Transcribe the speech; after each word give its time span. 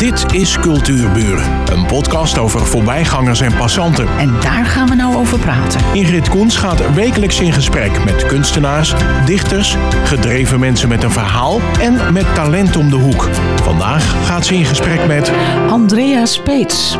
Dit 0.00 0.34
is 0.34 0.58
Cultuurburen, 0.58 1.72
een 1.72 1.86
podcast 1.86 2.38
over 2.38 2.66
voorbijgangers 2.66 3.40
en 3.40 3.56
passanten. 3.56 4.18
En 4.18 4.40
daar 4.40 4.64
gaan 4.64 4.88
we 4.88 4.94
nou 4.94 5.16
over 5.16 5.38
praten. 5.38 5.80
Ingrid 5.94 6.28
Koens 6.28 6.56
gaat 6.56 6.94
wekelijks 6.94 7.40
in 7.40 7.52
gesprek 7.52 8.04
met 8.04 8.26
kunstenaars, 8.26 8.94
dichters, 9.26 9.76
gedreven 10.04 10.60
mensen 10.60 10.88
met 10.88 11.02
een 11.02 11.10
verhaal 11.10 11.60
en 11.80 12.12
met 12.12 12.34
talent 12.34 12.76
om 12.76 12.90
de 12.90 12.96
hoek. 12.96 13.28
Vandaag 13.62 14.26
gaat 14.26 14.46
ze 14.46 14.54
in 14.54 14.64
gesprek 14.64 15.06
met 15.06 15.32
Andrea 15.68 16.26
Speets. 16.26 16.98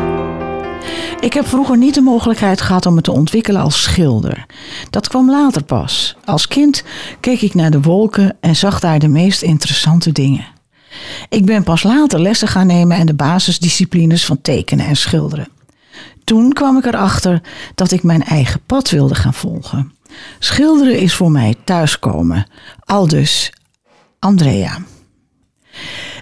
Ik 1.19 1.33
heb 1.33 1.47
vroeger 1.47 1.77
niet 1.77 1.93
de 1.93 2.01
mogelijkheid 2.01 2.61
gehad 2.61 2.85
om 2.85 2.93
me 2.93 3.01
te 3.01 3.11
ontwikkelen 3.11 3.61
als 3.61 3.81
schilder. 3.81 4.45
Dat 4.89 5.07
kwam 5.07 5.29
later 5.29 5.63
pas. 5.63 6.15
Als 6.25 6.47
kind 6.47 6.83
keek 7.19 7.41
ik 7.41 7.53
naar 7.53 7.71
de 7.71 7.81
wolken 7.81 8.37
en 8.39 8.55
zag 8.55 8.79
daar 8.79 8.99
de 8.99 9.07
meest 9.07 9.41
interessante 9.41 10.11
dingen. 10.11 10.59
Ik 11.29 11.45
ben 11.45 11.63
pas 11.63 11.83
later 11.83 12.21
lessen 12.21 12.47
gaan 12.47 12.67
nemen 12.67 12.97
en 12.97 13.05
de 13.05 13.13
basisdisciplines 13.13 14.25
van 14.25 14.41
tekenen 14.41 14.85
en 14.85 14.95
schilderen. 14.95 15.47
Toen 16.23 16.53
kwam 16.53 16.77
ik 16.77 16.85
erachter 16.85 17.41
dat 17.75 17.91
ik 17.91 18.03
mijn 18.03 18.23
eigen 18.23 18.61
pad 18.65 18.89
wilde 18.89 19.15
gaan 19.15 19.33
volgen. 19.33 19.91
Schilderen 20.39 20.99
is 20.99 21.13
voor 21.13 21.31
mij 21.31 21.55
thuiskomen. 21.63 22.47
Aldus 22.85 23.53
Andrea. 24.19 24.77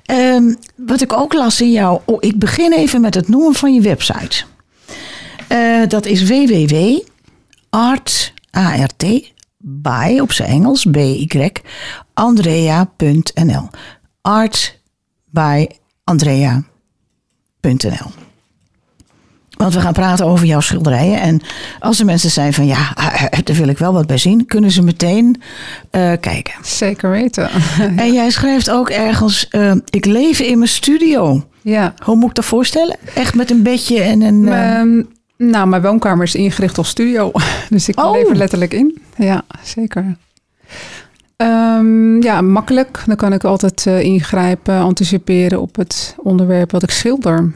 Ehm, 0.05 0.54
wat 0.76 1.02
ik 1.02 1.13
ook 1.13 1.34
las 1.34 1.62
in 1.62 1.71
jou. 1.71 1.99
Oh, 2.05 2.18
ik 2.20 2.40
begin 2.40 2.73
even 2.73 3.02
met 3.02 3.16
het 3.16 3.27
noemen 3.27 3.54
van 3.54 3.73
je 3.73 3.82
website. 3.82 4.43
Eh, 5.48 5.88
dat 5.88 6.05
is 6.05 6.23
www.art, 6.23 7.04
A-R-T, 8.57 9.34
by 9.57 10.18
op 10.21 10.32
zijn 10.32 10.49
Engels, 10.49 10.85
B-Y, 10.91 11.52
andrea.nl. 12.13 13.70
Art 14.22 14.80
by 15.26 15.68
andrea.nl. 16.04 18.12
Want 19.58 19.73
we 19.73 19.82
gaan 19.82 19.94
praten 19.94 20.26
over 20.26 20.46
jouw 20.46 20.60
schilderijen. 20.60 21.21
En 21.21 21.41
als 21.80 21.99
er 21.99 22.05
mensen 22.05 22.30
zijn 22.30 22.54
van 22.54 22.66
ja, 22.66 22.93
daar 23.43 23.55
wil 23.55 23.68
ik 23.68 23.77
wel 23.77 23.93
wat 23.93 24.08
bij 24.08 24.18
zien, 24.18 24.46
kunnen 24.46 24.71
ze 24.71 24.82
meteen 24.82 25.41
uh, 25.91 26.12
kijken. 26.20 26.54
Zeker 26.62 27.10
weten. 27.10 27.49
En 27.96 28.13
jij 28.13 28.30
schrijft 28.30 28.70
ook 28.70 28.90
ergens: 28.90 29.48
uh, 29.52 29.74
Ik 29.90 30.05
leef 30.05 30.40
in 30.40 30.58
mijn 30.58 30.70
studio. 30.70 31.48
Ja. 31.62 31.93
Hoe 32.04 32.15
moet 32.15 32.30
ik 32.30 32.36
dat 32.36 32.46
voorstellen? 32.46 32.98
Echt 33.15 33.36
met 33.36 33.52
een 33.52 33.63
bedje 33.63 34.02
en 34.02 34.21
een. 34.21 34.43
Uh... 34.43 35.04
Nou, 35.38 35.68
mijn 35.68 35.82
woonkamer 35.82 36.26
is 36.26 36.36
ingericht 36.36 36.77
als 36.77 36.90
studio. 36.90 37.32
Dus 37.70 37.90
ik 37.90 37.99
oh. 37.99 38.12
leef 38.12 38.30
er 38.30 38.36
letterlijk 38.36 38.74
in. 38.74 39.02
Ja, 39.15 39.41
zeker. 39.63 40.18
Um, 41.43 42.21
ja, 42.21 42.41
makkelijk. 42.41 43.04
Dan 43.05 43.15
kan 43.15 43.34
ik 43.34 43.43
altijd 43.43 43.85
uh, 43.85 44.01
ingrijpen, 44.01 44.79
anticiperen 44.79 45.62
op 45.62 45.76
het 45.76 46.15
onderwerp 46.18 46.71
wat 46.71 46.84
ik 46.84 46.91
schilder. 46.91 47.54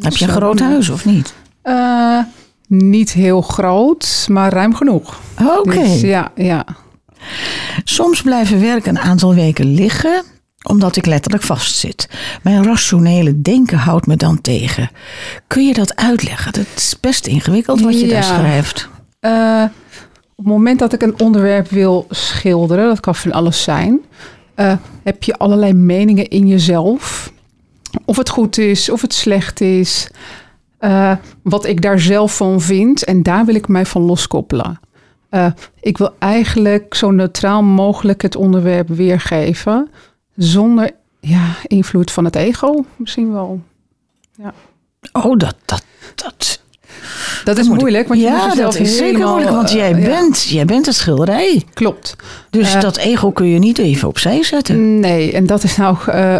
Heb 0.00 0.12
je 0.16 0.24
een 0.24 0.30
groot 0.30 0.60
huis 0.60 0.88
of 0.88 1.04
niet? 1.04 1.34
Uh, 1.64 2.18
niet 2.66 3.12
heel 3.12 3.40
groot, 3.40 4.26
maar 4.30 4.52
ruim 4.52 4.74
genoeg. 4.74 5.20
Oké. 5.40 5.58
Okay. 5.58 5.82
Dus, 5.82 6.00
ja, 6.00 6.32
ja. 6.34 6.64
Soms 7.84 8.22
blijven 8.22 8.60
werk 8.60 8.86
een 8.86 8.98
aantal 8.98 9.34
weken 9.34 9.74
liggen 9.74 10.22
omdat 10.62 10.96
ik 10.96 11.06
letterlijk 11.06 11.44
vastzit. 11.44 12.08
Mijn 12.42 12.64
rationele 12.64 13.42
denken 13.42 13.78
houdt 13.78 14.06
me 14.06 14.16
dan 14.16 14.40
tegen. 14.40 14.90
Kun 15.46 15.66
je 15.66 15.74
dat 15.74 15.96
uitleggen? 15.96 16.52
Dat 16.52 16.66
is 16.76 16.96
best 17.00 17.26
ingewikkeld 17.26 17.80
wat 17.80 18.00
je 18.00 18.06
ja. 18.06 18.12
daar 18.12 18.22
schrijft. 18.22 18.88
Uh, 19.20 19.64
op 20.34 20.44
het 20.44 20.54
moment 20.54 20.78
dat 20.78 20.92
ik 20.92 21.02
een 21.02 21.20
onderwerp 21.20 21.68
wil 21.68 22.06
schilderen, 22.10 22.86
dat 22.86 23.00
kan 23.00 23.14
van 23.14 23.32
alles 23.32 23.62
zijn, 23.62 24.00
uh, 24.56 24.76
heb 25.02 25.22
je 25.22 25.36
allerlei 25.36 25.72
meningen 25.72 26.28
in 26.28 26.46
jezelf. 26.46 27.32
Of 28.04 28.16
het 28.16 28.28
goed 28.28 28.58
is, 28.58 28.90
of 28.90 29.00
het 29.00 29.14
slecht 29.14 29.60
is. 29.60 30.10
Uh, 30.80 31.12
wat 31.42 31.66
ik 31.66 31.82
daar 31.82 32.00
zelf 32.00 32.36
van 32.36 32.60
vind. 32.60 33.04
En 33.04 33.22
daar 33.22 33.44
wil 33.44 33.54
ik 33.54 33.68
mij 33.68 33.86
van 33.86 34.02
loskoppelen. 34.02 34.80
Uh, 35.30 35.46
ik 35.80 35.98
wil 35.98 36.14
eigenlijk 36.18 36.94
zo 36.94 37.10
neutraal 37.10 37.62
mogelijk 37.62 38.22
het 38.22 38.36
onderwerp 38.36 38.88
weergeven. 38.88 39.90
Zonder 40.36 40.90
ja, 41.20 41.56
invloed 41.66 42.10
van 42.10 42.24
het 42.24 42.36
ego 42.36 42.84
misschien 42.96 43.32
wel. 43.32 43.60
Ja. 44.36 44.54
Oh, 45.12 45.36
dat, 45.36 45.56
dat, 45.64 45.84
dat, 46.14 46.61
dat 47.44 47.58
is 47.58 47.68
moeilijk, 47.68 48.08
want 48.08 48.20
je 48.20 48.26
ja, 48.26 48.32
moet 48.32 48.54
jezelf 48.54 48.72
dat 48.72 48.82
is 48.82 48.96
zeker 48.96 49.26
moeilijk, 49.26 49.50
want 49.50 49.70
jij, 49.70 49.94
uh, 49.94 50.04
bent, 50.04 50.42
jij 50.42 50.64
bent 50.64 50.86
het 50.86 50.94
schilderij. 50.94 51.62
Klopt. 51.74 52.16
Dus 52.50 52.74
uh, 52.74 52.80
dat 52.80 52.96
ego 52.96 53.30
kun 53.30 53.46
je 53.46 53.58
niet 53.58 53.78
even 53.78 54.08
opzij 54.08 54.42
zetten. 54.42 55.00
Nee, 55.00 55.32
en 55.32 55.46
dat 55.46 55.62
is 55.62 55.76
nou 55.76 55.96
uh, 56.08 56.36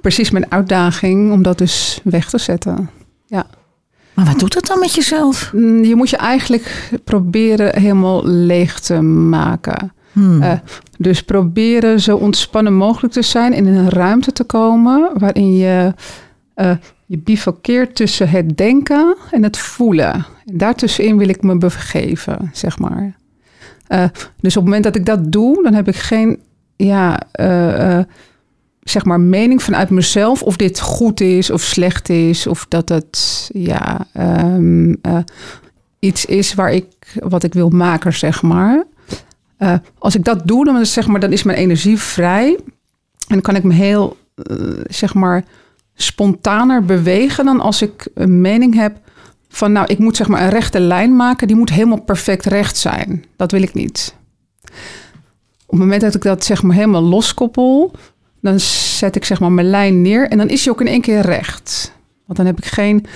precies 0.00 0.30
mijn 0.30 0.50
uitdaging 0.50 1.32
om 1.32 1.42
dat 1.42 1.58
dus 1.58 2.00
weg 2.04 2.28
te 2.28 2.38
zetten. 2.38 2.90
Ja. 3.26 3.46
Maar 4.14 4.24
wat 4.24 4.38
doet 4.38 4.54
dat 4.54 4.66
dan 4.66 4.78
met 4.78 4.94
jezelf? 4.94 5.50
Je 5.82 5.92
moet 5.94 6.10
je 6.10 6.16
eigenlijk 6.16 6.90
proberen 7.04 7.80
helemaal 7.80 8.26
leeg 8.26 8.80
te 8.80 9.00
maken. 9.00 9.92
Hmm. 10.12 10.42
Uh, 10.42 10.52
dus 10.98 11.22
proberen 11.22 12.00
zo 12.00 12.16
ontspannen 12.16 12.74
mogelijk 12.74 13.12
te 13.12 13.22
zijn 13.22 13.52
in 13.52 13.66
een 13.66 13.90
ruimte 13.90 14.32
te 14.32 14.44
komen 14.44 15.10
waarin 15.14 15.56
je 15.56 15.94
uh, 16.56 16.70
je 17.12 17.18
bivakkeert 17.18 17.94
tussen 17.94 18.28
het 18.28 18.56
denken 18.56 19.16
en 19.30 19.42
het 19.42 19.58
voelen. 19.58 20.26
En 20.46 20.56
daartussenin 20.56 21.18
wil 21.18 21.28
ik 21.28 21.42
me 21.42 21.58
begeven, 21.58 22.50
zeg 22.52 22.78
maar. 22.78 23.16
Uh, 23.88 24.04
dus 24.40 24.56
op 24.56 24.62
het 24.62 24.64
moment 24.64 24.84
dat 24.84 24.96
ik 24.96 25.06
dat 25.06 25.32
doe, 25.32 25.62
dan 25.62 25.74
heb 25.74 25.88
ik 25.88 25.96
geen 25.96 26.40
ja, 26.76 27.20
zeg 28.82 29.04
maar 29.04 29.20
mening 29.20 29.62
vanuit 29.62 29.90
mezelf 29.90 30.42
of 30.42 30.56
dit 30.56 30.80
goed 30.80 31.20
is 31.20 31.50
of 31.50 31.62
slecht 31.62 32.08
is 32.08 32.46
of 32.46 32.66
dat 32.68 32.88
het 32.88 33.48
ja, 33.52 34.06
um, 34.16 35.00
iets 35.98 36.24
is 36.24 36.54
waar 36.54 36.72
ik 36.72 36.86
wat 37.14 37.42
ik 37.42 37.52
wil 37.52 37.68
maken, 37.68 38.12
zeg 38.12 38.42
maar. 38.42 38.84
Als 39.98 40.14
ik 40.14 40.24
dat 40.24 40.46
doe, 40.46 40.64
dan, 40.64 40.86
zeg 40.86 41.06
maar, 41.06 41.20
dan 41.20 41.32
is 41.32 41.42
mijn 41.42 41.58
energie 41.58 41.98
vrij. 41.98 42.54
En 42.56 43.28
dan 43.28 43.40
kan 43.40 43.56
ik 43.56 43.62
me 43.62 43.74
heel, 43.74 44.16
zeg 44.86 45.14
maar, 45.14 45.44
spontaner 45.94 46.84
bewegen 46.84 47.44
dan 47.44 47.60
als 47.60 47.82
ik 47.82 48.08
een 48.14 48.40
mening 48.40 48.74
heb 48.74 48.96
van, 49.48 49.72
nou, 49.72 49.86
ik 49.86 49.98
moet 49.98 50.16
zeg 50.16 50.28
maar 50.28 50.42
een 50.42 50.50
rechte 50.50 50.80
lijn 50.80 51.16
maken. 51.16 51.46
Die 51.46 51.56
moet 51.56 51.70
helemaal 51.70 52.00
perfect 52.00 52.44
recht 52.44 52.76
zijn. 52.76 53.24
Dat 53.36 53.50
wil 53.50 53.62
ik 53.62 53.74
niet. 53.74 54.14
Op 55.66 55.78
het 55.78 55.78
moment 55.78 56.00
dat 56.00 56.14
ik 56.14 56.22
dat 56.22 56.44
zeg 56.44 56.62
maar 56.62 56.76
helemaal 56.76 57.02
loskoppel, 57.02 57.92
dan 58.40 58.60
zet 58.60 59.16
ik 59.16 59.24
zeg 59.24 59.40
maar 59.40 59.52
mijn 59.52 59.70
lijn 59.70 60.02
neer 60.02 60.28
en 60.28 60.38
dan 60.38 60.48
is 60.48 60.64
hij 60.64 60.72
ook 60.72 60.80
in 60.80 60.86
één 60.86 61.00
keer 61.00 61.20
recht. 61.20 61.92
Want 62.26 62.38
dan 62.38 62.46
heb 62.46 62.58
ik 62.58 62.64
geen 62.64 63.06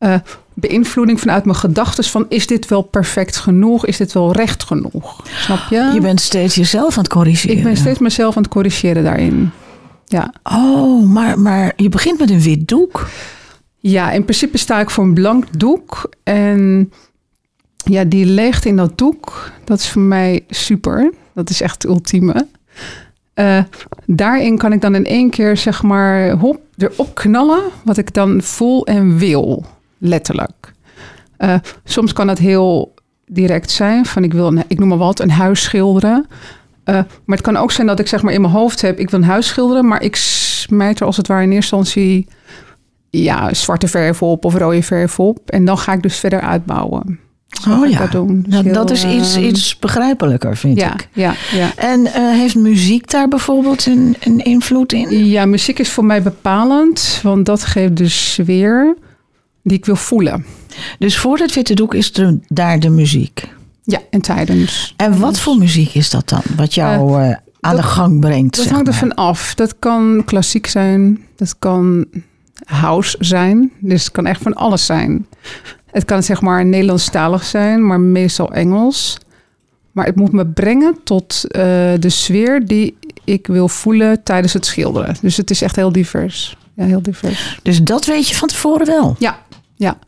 uh, 0.00 0.14
beïnvloeding 0.54 1.20
vanuit 1.20 1.44
mijn 1.44 1.56
gedachten 1.56 2.04
van 2.04 2.26
is 2.28 2.46
dit 2.46 2.68
wel 2.68 2.82
perfect 2.82 3.36
genoeg? 3.36 3.86
Is 3.86 3.96
dit 3.96 4.12
wel 4.12 4.32
recht 4.32 4.62
genoeg? 4.62 5.26
Snap 5.26 5.70
je? 5.70 5.90
Je 5.94 6.00
bent 6.00 6.20
steeds 6.20 6.54
jezelf 6.54 6.96
aan 6.96 7.02
het 7.02 7.12
corrigeren. 7.12 7.56
Ik 7.56 7.62
ben 7.62 7.76
steeds 7.76 7.98
mezelf 7.98 8.36
aan 8.36 8.42
het 8.42 8.52
corrigeren 8.52 9.04
daarin. 9.04 9.50
Ja. 10.12 10.32
Oh, 10.42 11.08
maar, 11.08 11.38
maar 11.38 11.72
je 11.76 11.88
begint 11.88 12.18
met 12.18 12.30
een 12.30 12.40
wit 12.40 12.68
doek. 12.68 13.08
Ja, 13.78 14.10
in 14.10 14.24
principe 14.24 14.58
sta 14.58 14.80
ik 14.80 14.90
voor 14.90 15.04
een 15.04 15.14
blank 15.14 15.58
doek. 15.58 16.10
En 16.22 16.92
ja, 17.84 18.04
die 18.04 18.26
leegte 18.26 18.68
in 18.68 18.76
dat 18.76 18.98
doek, 18.98 19.50
dat 19.64 19.78
is 19.78 19.88
voor 19.88 20.02
mij 20.02 20.44
super. 20.48 21.12
Dat 21.34 21.50
is 21.50 21.60
echt 21.60 21.82
het 21.82 21.90
ultieme. 21.90 22.46
Uh, 23.34 23.62
daarin 24.06 24.58
kan 24.58 24.72
ik 24.72 24.80
dan 24.80 24.94
in 24.94 25.06
één 25.06 25.30
keer 25.30 25.56
zeg 25.56 25.82
maar 25.82 26.30
hop 26.30 26.60
erop 26.76 27.14
knallen 27.14 27.62
wat 27.84 27.96
ik 27.96 28.14
dan 28.14 28.42
voel 28.42 28.86
en 28.86 29.18
wil, 29.18 29.64
letterlijk. 29.98 30.72
Uh, 31.38 31.54
soms 31.84 32.12
kan 32.12 32.28
het 32.28 32.38
heel 32.38 32.94
direct 33.26 33.70
zijn 33.70 34.06
van 34.06 34.24
ik 34.24 34.32
wil, 34.32 34.54
ik 34.66 34.78
noem 34.78 34.88
maar 34.88 34.98
wat, 34.98 35.20
een 35.20 35.30
huis 35.30 35.62
schilderen. 35.62 36.26
Uh, 36.84 36.94
maar 36.94 37.36
het 37.36 37.40
kan 37.40 37.56
ook 37.56 37.72
zijn 37.72 37.86
dat 37.86 37.98
ik 37.98 38.06
zeg 38.06 38.22
maar 38.22 38.32
in 38.32 38.40
mijn 38.40 38.52
hoofd 38.52 38.80
heb, 38.80 38.98
ik 38.98 39.10
wil 39.10 39.20
een 39.20 39.26
huis 39.26 39.46
schilderen, 39.46 39.86
maar 39.86 40.02
ik 40.02 40.16
smijt 40.16 41.00
er 41.00 41.06
als 41.06 41.16
het 41.16 41.26
ware 41.26 41.42
in 41.42 41.52
eerste 41.52 41.76
instantie 41.76 42.26
ja, 43.10 43.54
zwarte 43.54 43.88
verf 43.88 44.22
op 44.22 44.44
of 44.44 44.54
rode 44.54 44.82
verf 44.82 45.20
op. 45.20 45.50
En 45.50 45.64
dan 45.64 45.78
ga 45.78 45.92
ik 45.92 46.02
dus 46.02 46.16
verder 46.16 46.40
uitbouwen. 46.40 47.18
Oh 47.68 47.90
ja, 47.90 47.98
dat, 47.98 48.12
doen. 48.12 48.42
Dus 48.46 48.54
ja, 48.54 48.62
heel, 48.62 48.72
dat 48.72 48.90
is 48.90 49.04
iets, 49.04 49.36
iets 49.36 49.78
begrijpelijker, 49.78 50.56
vind 50.56 50.78
ja, 50.78 50.94
ik. 50.94 51.08
Ja, 51.12 51.34
ja. 51.52 51.72
En 51.76 52.00
uh, 52.00 52.12
heeft 52.14 52.54
muziek 52.54 53.10
daar 53.10 53.28
bijvoorbeeld 53.28 53.86
een, 53.86 54.16
een, 54.20 54.38
invloed 54.38 54.92
in? 54.92 55.26
Ja, 55.26 55.46
muziek 55.46 55.78
is 55.78 55.88
voor 55.88 56.04
mij 56.04 56.22
bepalend, 56.22 57.20
want 57.22 57.46
dat 57.46 57.64
geeft 57.64 57.96
de 57.96 58.08
sfeer 58.08 58.96
die 59.62 59.76
ik 59.76 59.84
wil 59.84 59.96
voelen. 59.96 60.44
Dus 60.98 61.18
voor 61.18 61.38
het 61.38 61.54
witte 61.54 61.74
doek 61.74 61.94
is 61.94 62.16
er 62.16 62.38
daar 62.48 62.80
de 62.80 62.90
muziek? 62.90 63.48
Ja, 63.82 63.98
en 64.10 64.20
tijdens. 64.20 64.94
En 64.96 65.18
wat 65.18 65.40
voor 65.40 65.56
muziek 65.56 65.94
is 65.94 66.10
dat 66.10 66.28
dan, 66.28 66.42
wat 66.56 66.74
jou 66.74 67.20
uh, 67.20 67.28
uh, 67.28 67.36
aan 67.60 67.76
dat, 67.76 67.82
de 67.82 67.88
gang 67.88 68.20
brengt? 68.20 68.56
Dat 68.56 68.68
hangt 68.68 68.88
er 68.88 68.94
van 68.94 69.14
af. 69.14 69.54
Dat 69.54 69.78
kan 69.78 70.22
klassiek 70.24 70.66
zijn, 70.66 71.20
dat 71.36 71.58
kan 71.58 72.06
house 72.64 73.16
zijn, 73.20 73.72
dus 73.80 74.04
het 74.04 74.12
kan 74.12 74.26
echt 74.26 74.42
van 74.42 74.54
alles 74.54 74.86
zijn. 74.86 75.26
Het 75.86 76.04
kan 76.04 76.22
zeg 76.22 76.40
maar 76.40 76.64
Nederlandstalig 76.64 77.44
zijn, 77.44 77.86
maar 77.86 78.00
meestal 78.00 78.52
Engels. 78.52 79.18
Maar 79.92 80.06
het 80.06 80.16
moet 80.16 80.32
me 80.32 80.46
brengen 80.46 80.96
tot 81.04 81.44
uh, 81.44 81.62
de 81.98 82.08
sfeer 82.08 82.66
die 82.66 82.98
ik 83.24 83.46
wil 83.46 83.68
voelen 83.68 84.22
tijdens 84.22 84.52
het 84.52 84.66
schilderen. 84.66 85.16
Dus 85.20 85.36
het 85.36 85.50
is 85.50 85.62
echt 85.62 85.76
heel 85.76 85.92
divers. 85.92 86.56
ja, 86.74 86.84
heel 86.84 87.02
divers. 87.02 87.60
Dus 87.62 87.82
dat 87.82 88.04
weet 88.04 88.28
je 88.28 88.34
van 88.34 88.48
tevoren 88.48 88.86
wel? 88.86 89.16
Ja, 89.18 89.38
ja. 89.76 89.98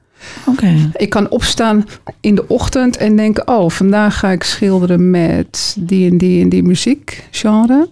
Ik 0.96 1.10
kan 1.10 1.30
opstaan 1.30 1.86
in 2.20 2.34
de 2.34 2.48
ochtend 2.48 2.96
en 2.96 3.16
denken: 3.16 3.48
oh, 3.48 3.70
vandaag 3.70 4.18
ga 4.18 4.30
ik 4.30 4.42
schilderen 4.42 5.10
met 5.10 5.76
die 5.78 6.10
en 6.10 6.18
die 6.18 6.42
en 6.42 6.48
die 6.48 6.62
muziekgenre. 6.62 7.88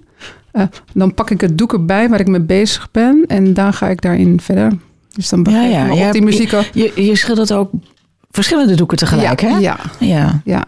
Uh, 0.53 0.63
dan 0.93 1.15
pak 1.15 1.31
ik 1.31 1.41
het 1.41 1.59
doek 1.59 1.73
erbij 1.73 2.09
waar 2.09 2.21
ik 2.21 2.29
mee 2.29 2.41
bezig 2.41 2.91
ben 2.91 3.25
en 3.27 3.55
dan 3.55 3.73
ga 3.73 3.89
ik 3.89 4.01
daarin 4.01 4.41
verder. 4.41 4.73
Dus 5.15 5.29
dan 5.29 5.43
begin 5.43 5.61
Ja, 5.61 5.69
ja, 5.69 5.83
ik 5.85 5.89
me 5.89 5.97
je 5.97 6.07
op 6.07 6.13
die 6.13 6.23
muziek. 6.23 6.51
Je, 6.73 6.93
je 6.95 7.17
schildert 7.17 7.53
ook 7.53 7.71
verschillende 8.31 8.75
doeken 8.75 8.97
tegelijk, 8.97 9.41
ja, 9.41 9.49
hè? 9.49 9.57
Ja, 9.57 9.79
Ja. 9.99 10.41
ja. 10.45 10.65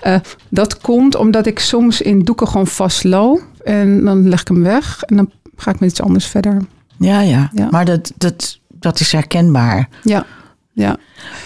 Eh, 0.00 0.16
dat 0.48 0.80
komt 0.80 1.16
omdat 1.16 1.46
ik 1.46 1.58
soms 1.58 2.00
in 2.00 2.18
doeken 2.20 2.48
gewoon 2.48 2.66
vastloop 2.66 3.42
en 3.64 4.04
dan 4.04 4.28
leg 4.28 4.40
ik 4.40 4.48
hem 4.48 4.62
weg 4.62 5.02
en 5.02 5.16
dan 5.16 5.30
ga 5.56 5.70
ik 5.70 5.80
met 5.80 5.90
iets 5.90 6.02
anders 6.02 6.26
verder. 6.26 6.62
Ja, 6.98 7.20
ja. 7.20 7.50
Ja. 7.52 7.68
Maar 7.70 7.84
dat, 7.84 8.12
dat, 8.16 8.58
dat 8.68 9.00
is 9.00 9.12
herkenbaar. 9.12 9.88
Ja, 10.02 10.26
ja. 10.72 10.96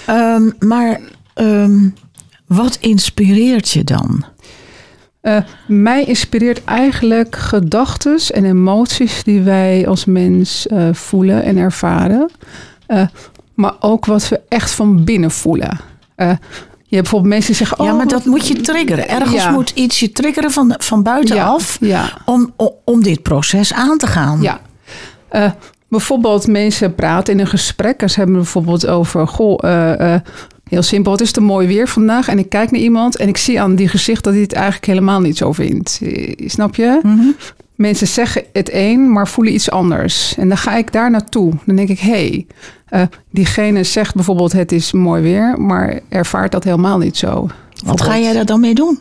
Ehm, 0.06 0.50
maar 0.58 1.00
ehm, 1.34 1.88
wat 2.46 2.76
inspireert 2.80 3.70
je 3.70 3.84
dan? 3.84 4.24
Eh, 5.20 5.36
mij 5.66 6.04
inspireert 6.04 6.64
eigenlijk 6.64 7.36
gedachten 7.36 8.18
en 8.34 8.44
emoties 8.44 9.22
die 9.24 9.40
wij 9.40 9.88
als 9.88 10.04
mens 10.04 10.66
eh, 10.66 10.88
voelen 10.92 11.42
en 11.42 11.56
ervaren. 11.56 12.30
Eh, 12.86 13.06
maar 13.54 13.74
ook 13.80 14.06
wat 14.06 14.28
we 14.28 14.40
echt 14.48 14.70
van 14.70 15.04
binnen 15.04 15.30
voelen. 15.30 15.80
Eh, 16.14 16.28
je 16.86 17.00
hebt 17.00 17.10
bijvoorbeeld 17.10 17.32
mensen 17.32 17.46
die 17.56 17.66
zeggen... 17.66 17.84
ja, 17.84 17.90
oh, 17.90 17.96
maar 17.96 18.08
dat 18.08 18.24
moet 18.24 18.48
je 18.48 18.60
triggeren. 18.60 19.08
Ergens 19.08 19.42
Ja. 19.42 19.50
moet 19.50 19.70
iets 19.70 20.00
je 20.00 20.12
triggeren 20.12 20.50
van, 20.50 20.74
van 20.78 21.02
buitenaf 21.02 21.76
Ja, 21.80 22.08
om, 22.24 22.52
om, 22.56 22.70
om 22.84 23.02
dit 23.02 23.22
proces 23.22 23.72
aan 23.72 23.98
te 23.98 24.06
gaan. 24.06 24.40
ja. 24.42 24.60
Eh, 25.28 25.50
bijvoorbeeld 25.94 26.46
mensen 26.46 26.94
praten 26.94 27.34
in 27.34 27.40
een 27.40 27.46
gesprek 27.46 28.00
en 28.00 28.10
ze 28.10 28.18
hebben 28.18 28.36
bijvoorbeeld 28.36 28.86
over... 28.86 29.28
Goh, 29.28 29.58
eh, 29.60 30.14
eh, 30.14 30.20
heel 30.68 30.82
simpel, 30.82 31.12
het 31.12 31.20
is 31.20 31.32
te 31.32 31.40
mooi 31.40 31.66
weer 31.66 31.88
vandaag. 31.88 32.28
En 32.28 32.38
ik 32.38 32.48
kijk 32.48 32.70
naar 32.70 32.80
iemand 32.80 33.16
en 33.16 33.28
ik 33.28 33.36
zie 33.36 33.60
aan 33.60 33.74
die 33.74 33.88
gezicht 33.88 34.24
dat 34.24 34.32
hij 34.32 34.42
het 34.42 34.52
eigenlijk 34.52 34.86
helemaal 34.86 35.20
niet 35.20 35.36
zo 35.36 35.52
vindt. 35.52 36.00
Eh, 36.02 36.48
Snap 36.48 36.74
je? 36.74 37.00
Mhm. 37.02 37.26
Mensen 37.74 38.06
zeggen 38.06 38.42
het 38.52 38.72
een, 38.72 39.12
maar 39.12 39.28
voelen 39.28 39.54
iets 39.54 39.70
anders. 39.70 40.36
En 40.36 40.48
dan 40.48 40.56
ga 40.56 40.76
ik 40.76 40.92
daar 40.92 41.10
naartoe. 41.10 41.52
Dan 41.66 41.76
denk 41.76 41.88
ik, 41.88 41.98
hé, 41.98 42.46
hey, 42.86 43.08
diegene 43.30 43.84
zegt 43.84 44.14
bijvoorbeeld 44.14 44.52
het 44.52 44.72
is 44.72 44.92
mooi 44.92 45.22
weer, 45.22 45.60
maar 45.60 46.00
ervaart 46.08 46.52
dat 46.52 46.64
helemaal 46.64 46.98
niet 46.98 47.16
zo. 47.16 47.48
Wat 47.84 48.00
ga 48.00 48.18
jij 48.18 48.32
daar 48.32 48.46
dan 48.46 48.60
mee 48.60 48.74
doen? 48.74 48.98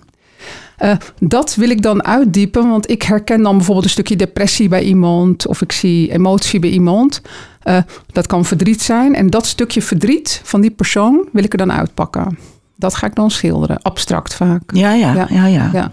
Eh, 0.77 0.95
dat 1.19 1.55
wil 1.55 1.69
ik 1.69 1.81
dan 1.81 2.03
uitdiepen, 2.03 2.69
want 2.69 2.89
ik 2.89 3.01
herken 3.01 3.41
dan 3.41 3.55
bijvoorbeeld 3.55 3.85
een 3.85 3.91
stukje 3.91 4.15
depressie 4.15 4.69
bij 4.69 4.83
iemand 4.83 5.47
of 5.47 5.61
ik 5.61 5.71
zie 5.71 6.11
emotie 6.11 6.59
bij 6.59 6.69
iemand. 6.69 7.21
Eh, 7.61 7.77
dat 8.11 8.27
kan 8.27 8.45
verdriet 8.45 8.81
zijn 8.81 9.15
en 9.15 9.29
dat 9.29 9.45
stukje 9.45 9.81
verdriet 9.81 10.41
van 10.43 10.61
die 10.61 10.71
persoon 10.71 11.27
wil 11.31 11.43
ik 11.43 11.51
er 11.51 11.57
dan 11.57 11.71
uitpakken. 11.71 12.37
Dat 12.75 12.95
ga 12.95 13.07
ik 13.07 13.15
dan 13.15 13.31
schilderen, 13.31 13.81
abstract 13.81 14.33
vaak. 14.33 14.61
Ja, 14.73 14.93
ja, 14.93 15.13
ja. 15.13 15.27
Ja. 15.29 15.45
ja, 15.45 15.69
Ja. 15.73 15.91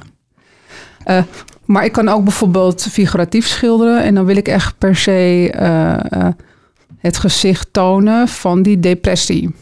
Eh, 1.05 1.23
maar 1.65 1.85
ik 1.85 1.93
kan 1.93 2.09
ook 2.09 2.25
bijvoorbeeld 2.25 2.87
figuratief 2.91 3.47
schilderen. 3.47 4.03
En 4.03 4.15
dan 4.15 4.25
wil 4.25 4.37
ik 4.37 4.49
echt 4.49 4.79
per 4.79 4.97
se 4.97 5.51
het 6.99 7.17
gezicht 7.17 7.69
tonen 7.73 8.29
van 8.29 8.63
die 8.63 8.81
depressie. 8.81 9.55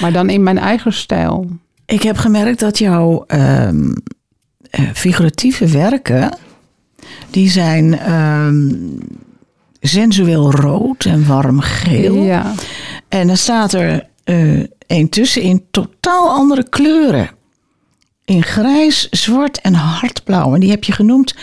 Maar 0.00 0.12
dan 0.12 0.30
in 0.30 0.42
mijn 0.42 0.58
eigen 0.58 0.92
stijl. 0.92 1.46
Ik 1.86 2.02
heb 2.02 2.16
gemerkt 2.16 2.60
dat 2.60 2.78
jouw 2.78 3.24
ehm, 3.26 3.90
eh, 3.90 3.96
figuratieve 4.94 5.66
werken, 5.66 6.36
die 7.30 7.50
zijn 7.50 7.98
ehm, 7.98 8.68
sensueel 9.80 10.50
rood 10.52 11.04
en 11.04 11.26
warm 11.26 11.60
geel. 11.60 12.14
Ja, 12.22 12.52
En 13.08 13.26
dan 13.26 13.36
staat 13.36 13.72
er 13.72 14.06
eh 14.24 14.62
een 14.86 15.08
tussen 15.08 15.42
in 15.42 15.64
totaal 15.70 16.28
andere 16.30 16.68
kleuren. 16.68 17.30
In 18.24 18.42
grijs, 18.42 19.08
zwart 19.10 19.60
en 19.60 19.74
hardblauw. 19.74 20.54
En 20.54 20.60
die 20.60 20.70
heb 20.70 20.84
je 20.84 20.92
genoemd 20.92 21.34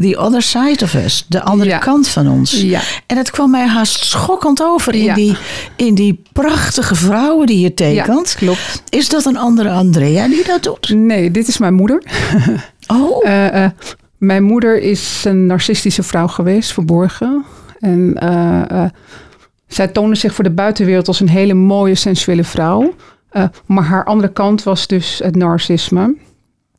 The 0.00 0.16
Other 0.18 0.42
Side 0.42 0.84
of 0.84 0.94
Us. 0.94 1.24
De 1.28 1.42
andere 1.42 1.70
Ja. 1.70 1.78
kant 1.78 2.08
van 2.08 2.28
ons. 2.28 2.60
ja, 2.60 2.80
En 3.06 3.16
het 3.16 3.30
kwam 3.30 3.50
mij 3.50 3.66
haast 3.66 4.04
schokkend 4.04 4.62
over 4.62 4.94
in, 4.94 5.02
Ja. 5.04 5.14
die, 5.14 5.36
in 5.76 5.94
die 5.94 6.22
prachtige 6.32 6.94
vrouwen 6.94 7.46
die 7.46 7.60
je 7.60 7.74
tekent. 7.74 8.34
klopt. 8.34 8.82
Is 8.88 9.08
dat 9.08 9.24
een 9.24 9.36
andere 9.36 9.70
Andrea 9.70 10.28
die 10.28 10.44
dat 10.44 10.62
doet? 10.62 10.88
Nee, 10.94 11.30
dit 11.30 11.48
is 11.48 11.58
mijn 11.58 11.74
moeder. 11.74 12.02
Oh, 12.92 13.26
Eh, 13.26 13.64
eh, 13.64 13.70
mijn 14.18 14.42
moeder 14.42 14.80
is 14.80 15.24
een 15.24 15.46
narcistische 15.46 16.02
vrouw 16.02 16.26
geweest, 16.26 16.72
verborgen. 16.72 17.44
En 17.78 18.14
eh, 18.14 18.84
zij 19.66 19.88
toonde 19.88 20.14
zich 20.16 20.34
voor 20.34 20.44
de 20.44 20.50
buitenwereld 20.50 21.08
als 21.08 21.20
een 21.20 21.28
hele 21.28 21.54
mooie, 21.54 21.94
sensuele 21.94 22.44
vrouw. 22.44 22.94
Maar 23.66 23.84
haar 23.84 24.04
andere 24.04 24.32
kant 24.32 24.62
was 24.62 24.86
dus 24.86 25.20
het 25.24 25.36
narcisme. 25.36 26.16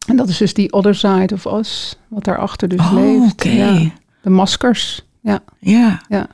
En 0.08 0.16
dat 0.16 0.28
is 0.28 0.38
dus 0.38 0.54
die 0.54 0.74
other 0.74 0.96
side 0.96 1.34
of 1.34 1.46
us, 1.46 2.00
wat 2.08 2.24
daarachter 2.24 2.68
dus 2.68 2.80
oh 2.80 2.94
leeft. 2.94 3.44
Ja, 3.44 3.80
de 4.22 4.30
maskers. 4.30 5.06
Ja, 5.22 5.40
Ja. 5.60 6.02
ja. 6.10 6.28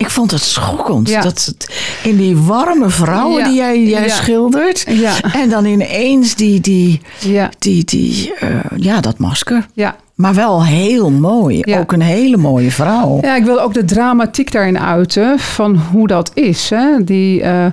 Ik 0.00 0.10
vond 0.10 0.30
het 0.30 0.40
schokkend. 0.42 1.08
Ja. 1.08 1.20
Dat 1.20 1.44
het 1.44 1.80
in 2.02 2.16
die 2.16 2.36
warme 2.36 2.88
vrouwen 2.88 3.38
Ja. 3.38 3.44
die 3.48 3.56
jij, 3.56 3.82
jij 3.84 4.06
Ja. 4.06 4.14
schildert. 4.14 4.84
Ja, 4.88 5.12
En 5.32 5.48
dan 5.48 5.64
ineens 5.64 6.34
die, 6.34 6.60
die, 6.60 7.00
die, 7.58 7.84
die 7.84 8.34
eh, 8.34 8.48
ja, 8.76 9.00
dat 9.00 9.18
masker. 9.18 9.66
ja. 9.72 9.96
Maar 10.14 10.34
wel 10.34 10.64
heel 10.64 11.10
mooi. 11.10 11.58
Ja. 11.62 11.78
Ook 11.78 11.92
een 11.92 12.00
hele 12.02 12.36
mooie 12.36 12.70
vrouw. 12.70 13.18
Ja, 13.22 13.36
ik 13.36 13.44
wil 13.44 13.60
ook 13.60 13.74
de 13.74 13.84
dramatiek 13.84 14.52
daarin 14.52 14.78
uiten 14.78 15.38
van 15.38 15.76
hoe 15.92 16.06
dat 16.06 16.30
is. 16.34 16.70
Hè? 16.70 17.04
Die 17.04 17.42
eh, 17.42 17.64
eh, 17.66 17.72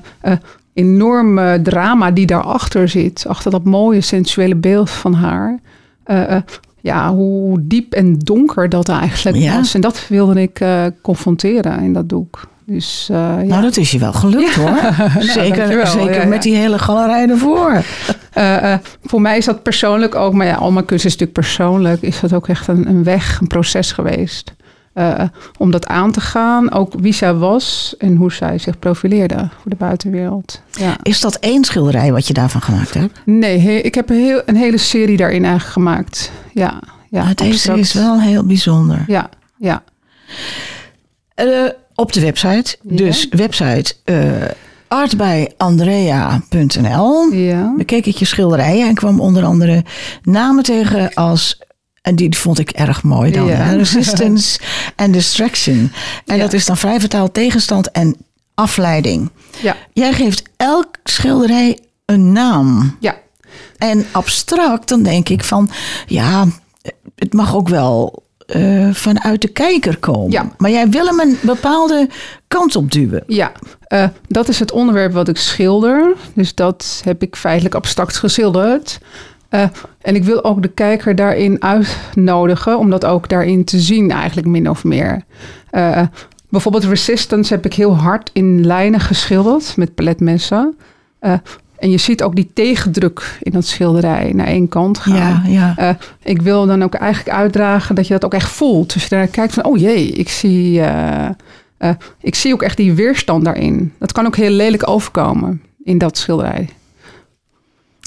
enorme 0.73 1.59
drama 1.63 2.11
die 2.11 2.25
daarachter 2.25 2.89
zit. 2.89 3.25
Achter 3.27 3.51
dat 3.51 3.63
mooie 3.63 4.01
sensuele 4.01 4.55
beeld 4.55 4.89
van 4.89 5.13
haar. 5.13 5.59
Eh, 6.03 6.35
ja, 6.85 7.13
hoe 7.13 7.59
diep 7.61 7.93
en 7.93 8.17
donker 8.17 8.69
dat 8.69 8.89
eigenlijk 8.89 9.37
Ja. 9.37 9.55
was. 9.55 9.73
En 9.73 9.81
dat 9.81 10.07
wilde 10.07 10.41
ik 10.41 10.59
eh, 10.59 10.85
confronteren 11.01 11.79
in 11.79 11.93
dat 11.93 12.09
doek. 12.09 12.47
Dus 12.65 13.07
eh, 13.11 13.17
ja. 13.17 13.43
Nou, 13.43 13.61
dat 13.61 13.77
is 13.77 13.91
je 13.91 13.99
wel 13.99 14.13
gelukt 14.13 14.55
hoor. 14.55 14.77
zeker 15.19 15.55
dankjewel. 15.57 15.85
zeker 15.85 16.21
ja. 16.21 16.25
met 16.27 16.41
die 16.41 16.55
hele 16.55 16.79
galerij 16.79 17.29
ervoor. 17.29 17.83
Eh, 18.33 18.73
voor 19.03 19.21
mij 19.21 19.37
is 19.37 19.45
dat 19.45 19.63
persoonlijk 19.63 20.15
ook, 20.15 20.33
maar 20.33 20.45
ja, 20.45 20.55
al 20.55 20.71
mijn 20.71 20.85
kunst 20.85 21.05
is 21.05 21.11
natuurlijk 21.11 21.39
persoonlijk, 21.39 22.01
is 22.01 22.19
dat 22.19 22.33
ook 22.33 22.47
echt 22.47 22.67
een, 22.67 22.89
een 22.89 23.03
weg, 23.03 23.39
een 23.41 23.47
proces 23.47 23.91
geweest. 23.91 24.54
Eh, 24.95 25.21
om 25.57 25.71
dat 25.71 25.87
aan 25.87 26.11
te 26.11 26.21
gaan, 26.21 26.71
ook 26.71 26.93
wie 26.99 27.13
zij 27.13 27.33
was 27.33 27.95
en 27.97 28.15
hoe 28.15 28.33
zij 28.33 28.57
zich 28.57 28.79
profileerde 28.79 29.49
voor 29.61 29.69
de 29.69 29.75
buitenwereld. 29.75 30.61
Ja. 30.71 30.95
Is 31.03 31.19
dat 31.19 31.35
één 31.35 31.63
schilderij 31.63 32.11
wat 32.11 32.27
je 32.27 32.33
daarvan 32.33 32.61
gemaakt 32.61 32.93
hebt? 32.93 33.19
Nee, 33.25 33.59
he- 33.59 33.71
ik 33.83 33.95
heb 33.95 34.09
een, 34.09 34.15
heel, 34.15 34.41
een 34.45 34.55
hele 34.55 34.77
serie 34.77 35.17
daarin 35.17 35.43
eigenlijk 35.43 35.73
gemaakt. 35.73 36.31
Ja, 36.53 36.79
ja. 37.09 37.23
Ja, 37.27 37.33
deze 37.33 37.73
is 37.79 37.93
wel 37.93 38.21
heel 38.21 38.45
bijzonder. 38.45 39.03
Ja, 39.07 39.29
ja. 39.57 39.83
Eh, 41.35 41.45
op 41.95 42.13
de 42.13 42.21
website. 42.21 42.77
Ja. 42.81 42.95
Dus 42.95 43.27
website 43.29 43.93
eh 44.03 44.23
artbijandrea.nl. 44.87 47.31
ja. 47.33 47.73
bekeek 47.77 48.05
ik 48.05 48.15
je 48.15 48.25
schilderijen 48.25 48.87
en 48.87 48.93
kwam 48.93 49.19
onder 49.19 49.43
andere 49.43 49.83
namen 50.23 50.63
tegen 50.63 51.13
als. 51.13 51.59
En 52.05 52.15
die 52.15 52.37
vond 52.37 52.59
ik 52.59 52.69
erg 52.69 53.03
mooi 53.03 53.31
dan. 53.31 53.45
Ja. 53.45 53.53
hè, 53.55 53.75
Resistance 53.85 54.59
en 54.95 55.11
Distraction. 55.11 55.91
En 56.25 56.35
Ja. 56.35 56.41
dat 56.43 56.53
is 56.53 56.65
dan 56.65 56.77
vrij 56.77 56.99
vertaald 56.99 57.33
tegenstand 57.33 57.91
en 57.91 58.15
afleiding. 58.53 59.29
Ja, 59.61 59.75
Jij 59.93 60.13
geeft 60.13 60.43
elk 60.57 60.87
schilderij 61.03 61.79
een 62.05 62.31
naam. 62.31 62.97
ja, 62.99 63.15
En 63.77 64.05
abstract, 64.11 64.87
dan 64.87 65.03
denk 65.03 65.29
ik 65.29 65.43
van 65.43 65.69
ja, 66.07 66.45
het 67.15 67.33
mag 67.33 67.55
ook 67.55 67.69
wel 67.69 68.23
eh, 68.45 68.89
vanuit 68.93 69.41
de 69.41 69.47
kijker 69.47 69.97
komen. 69.97 70.31
Ja. 70.31 70.51
Maar 70.57 70.71
jij 70.71 70.89
wil 70.89 71.05
hem 71.05 71.19
een 71.19 71.37
bepaalde 71.41 72.09
kant 72.47 72.75
op 72.75 72.91
duwen. 72.91 73.23
ja. 73.27 73.51
Eh, 73.85 74.07
dat 74.27 74.47
is 74.49 74.59
het 74.59 74.71
onderwerp 74.71 75.13
wat 75.13 75.27
ik 75.27 75.37
schilder. 75.37 76.13
Dus 76.33 76.55
dat 76.55 77.01
heb 77.03 77.21
ik 77.21 77.35
feitelijk 77.35 77.75
abstract 77.75 78.17
geschilderd. 78.17 78.99
Eh, 79.55 79.67
en 80.01 80.15
ik 80.15 80.23
wil 80.23 80.43
ook 80.43 80.61
de 80.61 80.67
kijker 80.67 81.15
daarin 81.15 81.63
uitnodigen 81.63 82.77
om 82.77 82.89
dat 82.89 83.05
ook 83.05 83.29
daarin 83.29 83.63
te 83.63 83.79
zien, 83.79 84.11
eigenlijk 84.11 84.47
min 84.47 84.69
of 84.69 84.83
meer. 84.83 85.23
Eh, 85.69 86.01
bijvoorbeeld 86.49 86.83
Resistance 86.83 87.53
heb 87.53 87.65
ik 87.65 87.73
heel 87.73 87.97
hard 87.97 88.29
in 88.33 88.65
lijnen 88.65 88.99
geschilderd 88.99 89.77
met 89.77 89.95
paletmessen. 89.95 90.75
Eh, 91.19 91.33
en 91.77 91.91
je 91.91 91.97
ziet 91.97 92.23
ook 92.23 92.35
die 92.35 92.51
tegendruk 92.53 93.37
in 93.41 93.51
dat 93.51 93.65
schilderij 93.65 94.31
naar 94.33 94.47
één 94.47 94.67
kant 94.67 94.97
gaan. 94.97 95.51
Ja, 95.51 95.75
ja. 95.77 95.97
Ik 96.23 96.41
wil 96.41 96.65
dan 96.65 96.83
ook 96.83 96.93
eigenlijk 96.93 97.37
uitdragen 97.37 97.95
dat 97.95 98.07
je 98.07 98.13
dat 98.13 98.25
ook 98.25 98.33
echt 98.33 98.49
voelt. 98.49 98.93
Dus 98.93 99.03
je 99.03 99.09
daar 99.09 99.27
kijkt 99.27 99.53
van, 99.53 99.65
oh 99.65 99.77
jee, 99.77 100.11
ik 100.11 100.29
zie, 100.29 100.81
ik 102.21 102.35
zie 102.35 102.53
ook 102.53 102.61
echt 102.61 102.77
die 102.77 102.93
weerstand 102.93 103.45
daarin. 103.45 103.93
Dat 103.99 104.11
kan 104.11 104.25
ook 104.25 104.35
heel 104.35 104.49
lelijk 104.49 104.89
overkomen 104.89 105.61
in 105.83 105.97
dat 105.97 106.17
schilderij. 106.17 106.69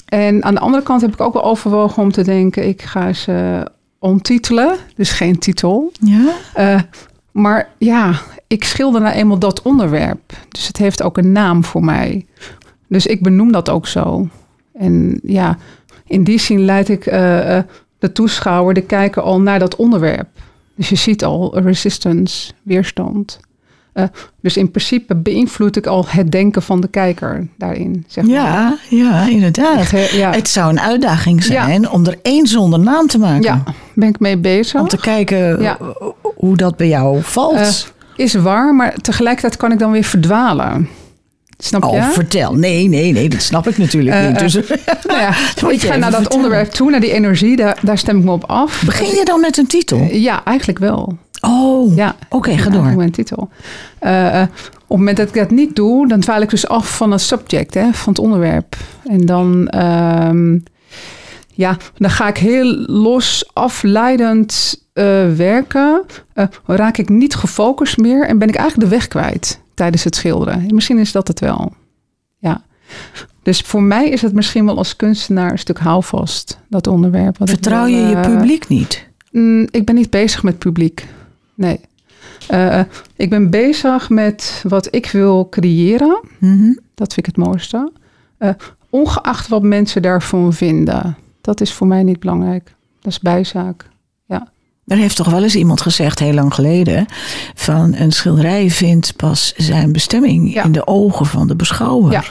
En 0.09 0.43
aan 0.43 0.53
de 0.53 0.59
andere 0.59 0.83
kant 0.83 1.01
heb 1.01 1.13
ik 1.13 1.21
ook 1.21 1.33
wel 1.33 1.43
overwogen 1.43 2.03
om 2.03 2.11
te 2.11 2.23
denken, 2.23 2.67
ik 2.67 2.81
ga 2.81 3.13
ze 3.13 3.67
ontitelen, 3.99 4.75
dus 4.95 5.11
geen 5.11 5.39
titel. 5.39 5.91
ja. 5.99 6.33
Eh, 6.53 6.81
maar 7.31 7.69
ja, 7.77 8.19
ik 8.47 8.63
schilder 8.63 9.01
nou 9.01 9.15
eenmaal 9.15 9.39
dat 9.39 9.61
onderwerp. 9.61 10.33
Dus 10.49 10.67
het 10.67 10.77
heeft 10.77 11.03
ook 11.03 11.17
een 11.17 11.31
naam 11.31 11.63
voor 11.63 11.83
mij. 11.83 12.25
Dus 12.87 13.05
ik 13.05 13.23
benoem 13.23 13.51
dat 13.51 13.69
ook 13.69 13.87
zo. 13.87 14.27
En 14.73 15.19
ja, 15.23 15.57
in 16.05 16.23
die 16.23 16.39
zin 16.39 16.59
leid 16.59 16.89
ik 16.89 17.05
eh, 17.05 17.57
eh, 17.57 17.63
de 17.99 18.11
toeschouwer, 18.11 18.73
de 18.73 18.81
kijker 18.81 19.21
al 19.21 19.41
naar 19.41 19.59
dat 19.59 19.75
onderwerp. 19.75 20.27
Dus 20.75 20.89
je 20.89 20.95
ziet 20.95 21.23
al 21.23 21.59
resistance, 21.59 22.51
weerstand. 22.63 23.39
Uh, 23.93 24.03
dus 24.41 24.57
in 24.57 24.71
principe 24.71 25.15
beïnvloed 25.15 25.75
ik 25.75 25.85
al 25.85 26.05
het 26.07 26.31
denken 26.31 26.61
van 26.61 26.81
de 26.81 26.87
kijker 26.87 27.47
daarin. 27.57 28.05
Zeg 28.07 28.23
maar. 28.23 28.33
Ja, 28.33 28.77
ja, 28.89 29.27
inderdaad. 29.27 29.89
Ja. 30.11 30.31
Het 30.31 30.49
zou 30.49 30.69
een 30.69 30.79
uitdaging 30.79 31.43
zijn 31.43 31.81
ja. 31.81 31.89
om 31.89 32.05
er 32.05 32.19
één 32.21 32.47
zonder 32.47 32.79
naam 32.79 33.07
te 33.07 33.17
maken. 33.17 33.43
Ja, 33.43 33.63
ben 33.93 34.09
ik 34.09 34.19
mee 34.19 34.37
bezig. 34.37 34.81
Om 34.81 34.87
te 34.87 34.97
kijken 34.97 35.61
ja. 35.61 35.77
hoe 36.21 36.57
dat 36.57 36.77
bij 36.77 36.87
jou 36.87 37.21
valt. 37.21 37.55
Uh, 37.55 37.69
is 38.15 38.33
waar, 38.33 38.75
maar 38.75 38.93
tegelijkertijd 39.01 39.57
kan 39.57 39.71
ik 39.71 39.79
dan 39.79 39.91
weer 39.91 40.03
verdwalen. 40.03 40.89
Snap 41.57 41.81
je? 41.81 41.89
Oh, 41.89 42.09
vertel. 42.09 42.55
Nee, 42.55 42.87
nee, 42.87 43.11
nee, 43.11 43.29
dat 43.29 43.41
snap 43.41 43.67
ik 43.67 43.77
natuurlijk 43.77 44.15
uh, 44.15 44.27
niet. 44.27 44.39
Dus, 44.39 44.53
nou 45.07 45.19
ja, 45.19 45.29
ik 45.69 45.81
ga 45.81 45.95
naar 45.95 46.11
dat 46.11 46.21
vertellen. 46.21 46.31
onderwerp 46.31 46.71
toe, 46.71 46.91
naar 46.91 46.99
die 46.99 47.11
energie, 47.11 47.55
daar, 47.55 47.77
daar 47.81 47.97
stem 47.97 48.17
ik 48.17 48.23
me 48.23 48.31
op 48.31 48.43
af. 48.43 48.83
Begin 48.85 49.15
je 49.15 49.25
dan 49.25 49.39
met 49.39 49.57
een 49.57 49.67
titel? 49.67 50.07
ja, 50.11 50.43
eigenlijk 50.45 50.79
wel. 50.79 51.17
Oh, 51.41 51.95
ja. 51.95 52.15
oké, 52.25 52.35
okay, 52.35 52.57
ga 52.57 52.69
door. 52.69 52.95
mijn 52.95 53.11
titel. 53.11 53.49
Uh, 54.01 54.41
op 54.73 54.95
het 54.95 54.97
moment 54.97 55.17
dat 55.17 55.27
ik 55.27 55.33
dat 55.33 55.49
niet 55.49 55.75
doe, 55.75 56.07
dan 56.07 56.19
dwaal 56.19 56.41
ik 56.41 56.49
dus 56.49 56.67
af 56.67 56.97
van 56.97 57.11
het 57.11 57.21
subject, 57.21 57.73
hè, 57.73 57.93
van 57.93 58.13
het 58.13 58.21
onderwerp. 58.21 58.75
En 59.03 59.25
dan, 59.25 59.73
um, 59.75 60.63
ja, 61.53 61.77
dan 61.97 62.09
ga 62.09 62.27
ik 62.27 62.37
heel 62.37 62.65
los, 62.87 63.49
afleidend 63.53 64.81
uh, 64.93 65.03
werken. 65.35 66.03
Uh, 66.35 66.45
raak 66.65 66.97
ik 66.97 67.09
niet 67.09 67.35
gefocust 67.35 67.97
meer 67.97 68.27
en 68.27 68.37
ben 68.37 68.47
ik 68.47 68.55
eigenlijk 68.55 68.89
de 68.89 68.95
weg 68.95 69.07
kwijt 69.07 69.61
tijdens 69.73 70.03
het 70.03 70.15
schilderen. 70.15 70.65
Misschien 70.73 70.97
is 70.97 71.11
dat 71.11 71.27
het 71.27 71.39
wel. 71.39 71.73
Ja. 72.37 72.61
Dus 73.43 73.61
voor 73.61 73.83
mij 73.83 74.09
is 74.09 74.21
het 74.21 74.33
misschien 74.33 74.65
wel 74.65 74.77
als 74.77 74.95
kunstenaar 74.95 75.51
een 75.51 75.59
stuk 75.59 75.79
houvast, 75.79 76.59
dat 76.67 76.87
onderwerp. 76.87 77.35
Vertrouw 77.39 77.85
je 77.85 77.97
je 77.97 78.19
publiek 78.19 78.67
niet? 78.67 79.07
Mm, 79.31 79.67
ik 79.71 79.85
ben 79.85 79.95
niet 79.95 80.09
bezig 80.09 80.43
met 80.43 80.57
publiek. 80.57 81.07
Nee. 81.59 81.79
Uh, 82.51 82.81
ik 83.15 83.29
ben 83.29 83.49
bezig 83.49 84.09
met 84.09 84.63
wat 84.67 84.95
ik 84.95 85.05
wil 85.05 85.47
creëren. 85.49 86.19
Mm 86.37 86.57
-hmm. 86.57 86.79
Dat 86.95 87.13
vind 87.13 87.27
ik 87.27 87.35
het 87.35 87.45
mooiste. 87.45 87.91
Uh, 88.39 88.49
ongeacht 88.89 89.47
wat 89.47 89.61
mensen 89.61 90.01
daarvan 90.01 90.53
vinden. 90.53 91.17
Dat 91.41 91.61
is 91.61 91.73
voor 91.73 91.87
mij 91.87 92.03
niet 92.03 92.19
belangrijk. 92.19 92.75
Dat 92.99 93.11
is 93.11 93.19
bijzaak. 93.19 93.89
Ja. 94.25 94.51
Er 94.87 94.97
heeft 94.97 95.15
toch 95.15 95.29
wel 95.29 95.43
eens 95.43 95.55
iemand 95.55 95.81
gezegd, 95.81 96.19
heel 96.19 96.33
lang 96.33 96.53
geleden, 96.53 97.05
van 97.53 97.93
een 97.95 98.11
schilderij 98.11 98.69
vindt 98.69 99.15
pas 99.15 99.53
zijn 99.57 99.91
bestemming 99.91 100.53
ja. 100.53 100.63
in 100.63 100.71
de 100.71 100.87
ogen 100.87 101.25
van 101.25 101.47
de 101.47 101.55
beschouwer. 101.55 102.11
Ja. 102.11 102.23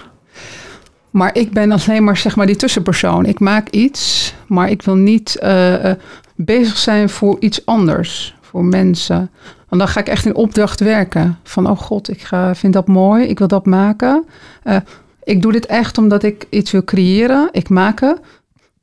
Maar 1.10 1.34
ik 1.34 1.52
ben 1.52 1.72
alleen 1.72 2.04
maar 2.04 2.16
zeg 2.16 2.36
maar 2.36 2.46
die 2.46 2.56
tussenpersoon. 2.56 3.26
Ik 3.26 3.40
maak 3.40 3.68
iets, 3.68 4.34
maar 4.46 4.70
ik 4.70 4.82
wil 4.82 4.94
niet 4.94 5.38
uh, 5.42 5.92
bezig 6.36 6.76
zijn 6.76 7.08
voor 7.08 7.36
iets 7.40 7.66
anders 7.66 8.36
voor 8.58 8.66
mensen. 8.66 9.30
Want 9.68 9.82
dan 9.82 9.88
ga 9.88 10.00
ik 10.00 10.08
echt 10.08 10.26
in 10.26 10.34
opdracht 10.34 10.80
werken. 10.80 11.38
Van, 11.42 11.70
oh 11.70 11.78
god, 11.78 12.10
ik 12.10 12.20
ga, 12.22 12.54
vind 12.54 12.72
dat 12.72 12.86
mooi, 12.86 13.24
ik 13.24 13.38
wil 13.38 13.48
dat 13.48 13.66
maken. 13.66 14.24
Uh, 14.64 14.76
ik 15.22 15.42
doe 15.42 15.52
dit 15.52 15.66
echt 15.66 15.98
omdat 15.98 16.22
ik 16.22 16.46
iets 16.50 16.70
wil 16.70 16.84
creëren. 16.84 17.48
Ik 17.52 17.68
maak 17.68 18.00
het. 18.00 18.20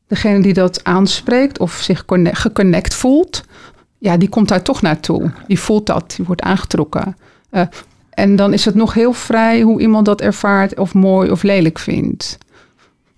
Degene 0.08 0.42
die 0.42 0.54
dat 0.54 0.84
aanspreekt 0.84 1.60
of 1.60 1.74
zich 1.74 2.06
geconnect 2.32 2.94
voelt, 2.94 3.44
ja, 3.98 4.18
die 4.18 4.30
komt 4.30 4.48
daar 4.48 4.62
toch 4.62 4.82
naartoe. 4.82 5.32
Die 5.48 5.60
voelt 5.60 5.86
dat, 5.86 6.14
die 6.16 6.26
wordt 6.26 6.42
aangetrokken. 6.42 7.18
Uh, 7.52 7.62
en 8.10 8.36
dan 8.36 8.54
is 8.54 8.66
het 8.66 8.76
nog 8.76 8.94
heel 8.94 9.14
vrij 9.14 9.62
hoe 9.62 9.82
iemand 9.82 10.06
dat 10.06 10.22
ervaart 10.22 10.80
of 10.80 10.94
mooi 10.94 11.32
of 11.32 11.44
lelijk 11.44 11.80
vindt. 11.80 12.38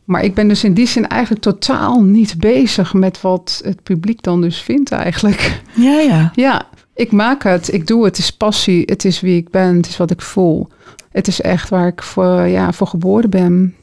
Maar 0.07 0.23
ik 0.23 0.33
ben 0.33 0.47
dus 0.47 0.63
in 0.63 0.73
die 0.73 0.87
zin 0.87 1.07
eigenlijk 1.07 1.41
totaal 1.41 2.01
niet 2.01 2.39
bezig 2.39 2.93
met 2.93 3.21
wat 3.21 3.61
het 3.63 3.83
publiek 3.83 4.21
dan 4.23 4.41
dus 4.41 4.61
vindt 4.61 4.91
eigenlijk. 4.91 5.61
Ja, 5.73 5.99
ja. 5.99 6.31
Ja, 6.35 6.67
ik 6.95 7.11
maak 7.11 7.43
het, 7.43 7.73
ik 7.73 7.87
doe 7.87 8.05
het, 8.05 8.17
het 8.17 8.25
is 8.25 8.31
passie, 8.31 8.83
het 8.85 9.05
is 9.05 9.19
wie 9.19 9.37
ik 9.37 9.49
ben, 9.49 9.75
het 9.75 9.87
is 9.87 9.97
wat 9.97 10.11
ik 10.11 10.21
voel. 10.21 10.67
Het 11.11 11.27
is 11.27 11.41
echt 11.41 11.69
waar 11.69 11.87
ik 11.87 12.03
voor, 12.03 12.47
ja, 12.47 12.71
voor 12.71 12.87
geboren 12.87 13.29
ben. 13.29 13.75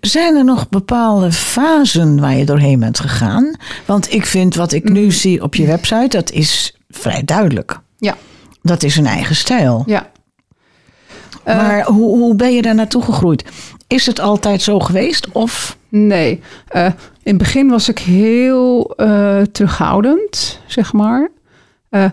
Zijn 0.00 0.36
er 0.36 0.44
nog 0.44 0.68
bepaalde 0.68 1.32
fasen 1.32 2.20
waar 2.20 2.36
je 2.36 2.44
doorheen 2.44 2.80
bent 2.80 3.00
gegaan? 3.00 3.56
Want 3.84 4.12
ik 4.12 4.26
vind 4.26 4.54
wat 4.54 4.72
ik 4.72 4.88
nu 4.88 5.10
zie 5.10 5.42
op 5.42 5.54
je 5.54 5.66
website, 5.66 6.08
dat 6.08 6.30
is 6.30 6.76
vrij 6.88 7.24
duidelijk. 7.24 7.80
Ja. 7.98 8.16
Dat 8.62 8.82
is 8.82 8.96
een 8.96 9.06
eigen 9.06 9.36
stijl. 9.36 9.82
Ja. 9.86 10.10
Maar 11.44 11.78
uh, 11.78 11.86
hoe, 11.86 12.18
hoe 12.18 12.34
ben 12.34 12.54
je 12.54 12.62
daar 12.62 12.74
naartoe 12.74 13.02
gegroeid? 13.02 13.44
Is 13.90 14.06
het 14.06 14.20
altijd 14.20 14.62
zo 14.62 14.80
geweest? 14.80 15.32
Of? 15.32 15.78
Nee. 15.88 16.42
Uh, 16.76 16.84
in 16.86 16.92
het 17.22 17.38
begin 17.38 17.68
was 17.68 17.88
ik 17.88 17.98
heel 17.98 18.94
uh, 18.96 19.40
terughoudend, 19.42 20.60
zeg 20.66 20.92
maar. 20.92 21.28
Uh, 21.90 22.04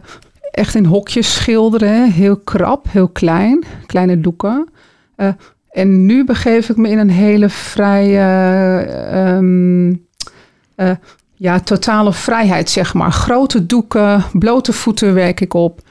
echt 0.51 0.75
in 0.75 0.86
hokjes 0.86 1.34
schilderen, 1.34 2.12
heel 2.12 2.38
krap, 2.38 2.86
heel 2.89 3.07
klein, 3.07 3.63
kleine 3.86 4.19
doeken. 4.19 4.69
en 5.69 6.05
nu 6.05 6.25
begeef 6.25 6.69
ik 6.69 6.77
me 6.77 6.89
in 6.89 6.98
een 6.98 7.10
hele 7.10 7.50
vrije, 7.50 8.25
um, 9.13 10.05
ja, 11.36 11.60
totale 11.60 12.13
vrijheid, 12.13 12.69
zeg 12.69 12.93
maar. 12.93 13.12
Grote 13.12 13.65
doeken, 13.65 14.24
blote 14.34 14.74
voeten 14.74 15.13
werk 15.13 15.41
ik 15.41 15.53
op. 15.53 15.81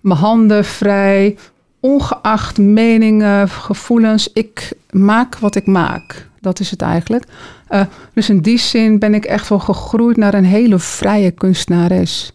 mijn 0.00 0.18
handen 0.18 0.64
vrij, 0.64 1.36
ongeacht 1.80 2.58
meningen, 2.58 3.48
gevoelens, 3.48 4.32
ik 4.32 4.72
maak 4.90 5.38
wat 5.38 5.54
ik 5.54 5.66
maak. 5.66 6.28
Dat 6.40 6.60
is 6.60 6.70
het 6.70 6.82
eigenlijk. 6.82 7.24
Uh, 7.70 7.80
dus 8.14 8.28
in 8.28 8.40
die 8.40 8.58
zin 8.58 8.98
ben 8.98 9.14
ik 9.14 9.24
echt 9.24 9.48
wel 9.48 9.58
gegroeid 9.58 10.16
naar 10.16 10.34
een 10.34 10.44
hele 10.44 10.78
vrije 10.78 11.30
kunstenares. 11.30 12.32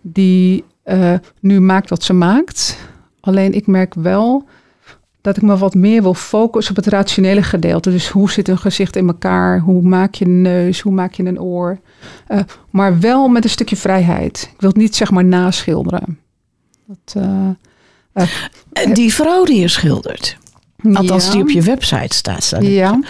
Die 0.00 0.64
uh, 0.84 1.14
nu 1.40 1.60
maakt 1.60 1.90
wat 1.90 2.02
ze 2.02 2.12
maakt. 2.12 2.78
Alleen 3.20 3.52
ik 3.52 3.66
merk 3.66 3.94
wel 3.94 4.44
dat 5.20 5.36
ik 5.36 5.42
me 5.42 5.56
wat 5.56 5.74
meer 5.74 6.02
wil 6.02 6.14
focussen 6.14 6.76
op 6.76 6.84
het 6.84 6.92
rationele 6.92 7.42
gedeelte. 7.42 7.90
Dus 7.90 8.08
hoe 8.08 8.30
zit 8.30 8.48
een 8.48 8.58
gezicht 8.58 8.96
in 8.96 9.06
elkaar? 9.06 9.58
Hoe 9.58 9.82
maak 9.82 10.14
je 10.14 10.24
een 10.24 10.42
neus? 10.42 10.80
Hoe 10.80 10.92
maak 10.92 11.12
je 11.12 11.24
een 11.24 11.40
oor? 11.40 11.78
Uh, 12.28 12.38
maar 12.70 13.00
wel 13.00 13.28
met 13.28 13.44
een 13.44 13.50
stukje 13.50 13.76
vrijheid. 13.76 14.50
Ik 14.54 14.60
wil 14.60 14.70
het 14.70 14.78
niet 14.78 14.96
zeg 14.96 15.10
maar 15.10 15.24
naschilderen. 15.24 16.18
Dat, 16.86 17.22
uh, 18.14 18.24
die 18.94 19.14
vrouw 19.14 19.44
die 19.44 19.60
je 19.60 19.68
schildert, 19.68 20.36
althans 20.92 21.26
ja. 21.26 21.32
die 21.32 21.42
op 21.42 21.50
je 21.50 21.62
website 21.62 22.16
staat, 22.16 22.42
staat 22.42 22.66
ja. 22.66 23.00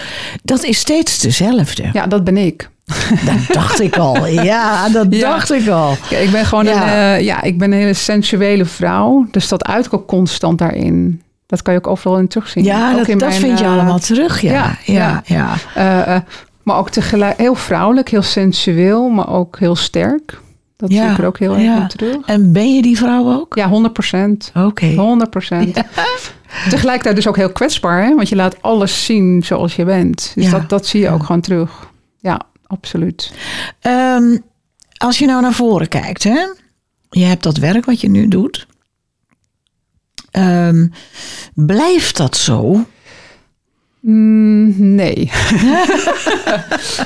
dat 0.43 0.65
is 0.65 0.79
steeds 0.79 1.19
dezelfde. 1.19 1.91
Ja, 1.93 2.07
dat 2.07 2.25
ben 2.25 2.37
ik. 2.37 2.71
Dat 3.25 3.55
dacht 3.55 3.81
ik 3.81 3.97
al. 3.97 4.27
Ja, 4.27 4.89
dat 4.89 5.07
ja. 5.11 5.31
dacht 5.31 5.53
ik 5.53 5.69
al. 5.69 5.97
Ja, 6.11 6.17
ik 6.17 6.31
ben 6.31 6.47
gewoon. 6.47 6.67
Een, 6.67 6.83
uh, 6.83 7.21
ja, 7.21 7.43
ik 7.43 7.59
ben 7.59 7.73
een 7.73 7.79
hele 7.79 7.95
sensuele 7.95 8.65
vrouw. 8.65 9.27
Dus 9.31 9.49
dat 9.49 9.65
uit 9.65 9.93
ook 9.93 10.07
constant 10.07 10.59
daarin. 10.59 11.23
Dat 11.47 11.63
kan 11.63 11.73
je 11.73 11.79
ook 11.79 11.87
overal 11.87 12.19
in 12.19 12.29
terugzien. 12.29 12.65
Ja, 12.65 12.91
ook 12.91 12.97
dat, 12.97 13.09
in 13.09 13.19
dat 13.19 13.29
mijn, 13.29 13.41
vind 13.41 13.59
je 13.59 13.65
uh, 13.65 13.73
allemaal 13.73 13.99
terug. 13.99 14.41
Ja, 14.41 14.79
ja, 14.85 15.23
ja. 15.25 15.57
ja. 15.75 16.15
Uh, 16.17 16.21
maar 16.63 16.77
ook 16.77 16.91
tegelijk 16.91 17.39
heel 17.39 17.55
vrouwelijk, 17.55 18.09
heel 18.09 18.23
sensueel, 18.23 19.09
maar 19.09 19.29
ook 19.29 19.59
heel 19.59 19.77
sterk. 19.77 20.41
Dat 20.83 20.91
zie 20.91 21.11
ik 21.11 21.19
er 21.19 21.27
ook 21.27 21.39
heel 21.39 21.53
erg 21.53 21.63
ja. 21.63 21.87
terug. 21.87 22.27
En 22.27 22.53
ben 22.53 22.75
je 22.75 22.83
die 22.83 22.97
vrouw 22.97 23.33
ook? 23.33 23.55
Ja, 23.55 23.69
100 23.69 23.93
procent. 23.93 24.51
Oké. 24.55 24.67
Okay. 24.67 24.95
100 24.95 25.31
procent. 25.31 25.77
Ja. 25.77 25.85
Tegelijkertijd 26.69 27.17
dus 27.17 27.27
ook 27.29 27.37
heel 27.37 27.53
kwetsbaar, 27.53 28.05
hè? 28.05 28.15
want 28.15 28.29
je 28.29 28.37
laat 28.37 28.63
alles 28.63 29.05
zien 29.05 29.43
zoals 29.43 29.77
je 29.77 29.85
bent. 29.85 30.33
Dus 30.35 30.45
Ja. 30.45 30.51
dat, 30.51 30.69
dat 30.69 30.87
zie 30.87 31.01
je 31.01 31.09
ook 31.09 31.25
gewoon 31.25 31.41
terug. 31.41 31.91
Ja, 32.21 32.41
absoluut. 32.67 33.33
Um, 33.83 34.43
als 34.97 35.19
je 35.19 35.27
nou 35.27 35.43
naar 35.43 35.53
voren 35.53 35.89
kijkt, 35.89 36.23
hè? 36.23 36.47
je 37.11 37.25
hebt 37.25 37.43
dat 37.43 37.57
werk 37.57 37.85
wat 37.85 38.01
je 38.01 38.09
nu 38.09 38.29
doet. 38.29 38.67
Um, 40.33 40.93
blijft 41.55 42.17
dat 42.17 42.37
zo? 42.37 42.85
Mm, 44.01 44.95
nee. 44.95 45.31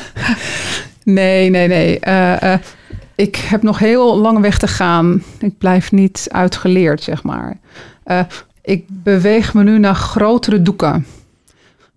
nee, 1.05 1.51
nee, 1.51 1.69
nee. 1.69 1.99
Uh, 2.09 2.37
uh, 2.43 2.55
ik 3.17 3.37
heb 3.37 3.63
nog 3.63 3.79
heel 3.79 4.17
lang 4.17 4.41
weg 4.41 4.59
te 4.59 4.69
gaan. 4.69 5.23
Ik 5.39 5.59
blijf 5.59 5.93
niet 5.93 6.29
uitgeleerd, 6.31 7.03
zeg 7.03 7.23
maar. 7.23 7.59
Uh, 8.07 8.21
ik 8.63 8.85
beweeg 8.89 9.55
me 9.55 9.63
nu 9.63 9.79
naar 9.79 9.95
grotere 9.95 10.63
doeken. 10.63 11.07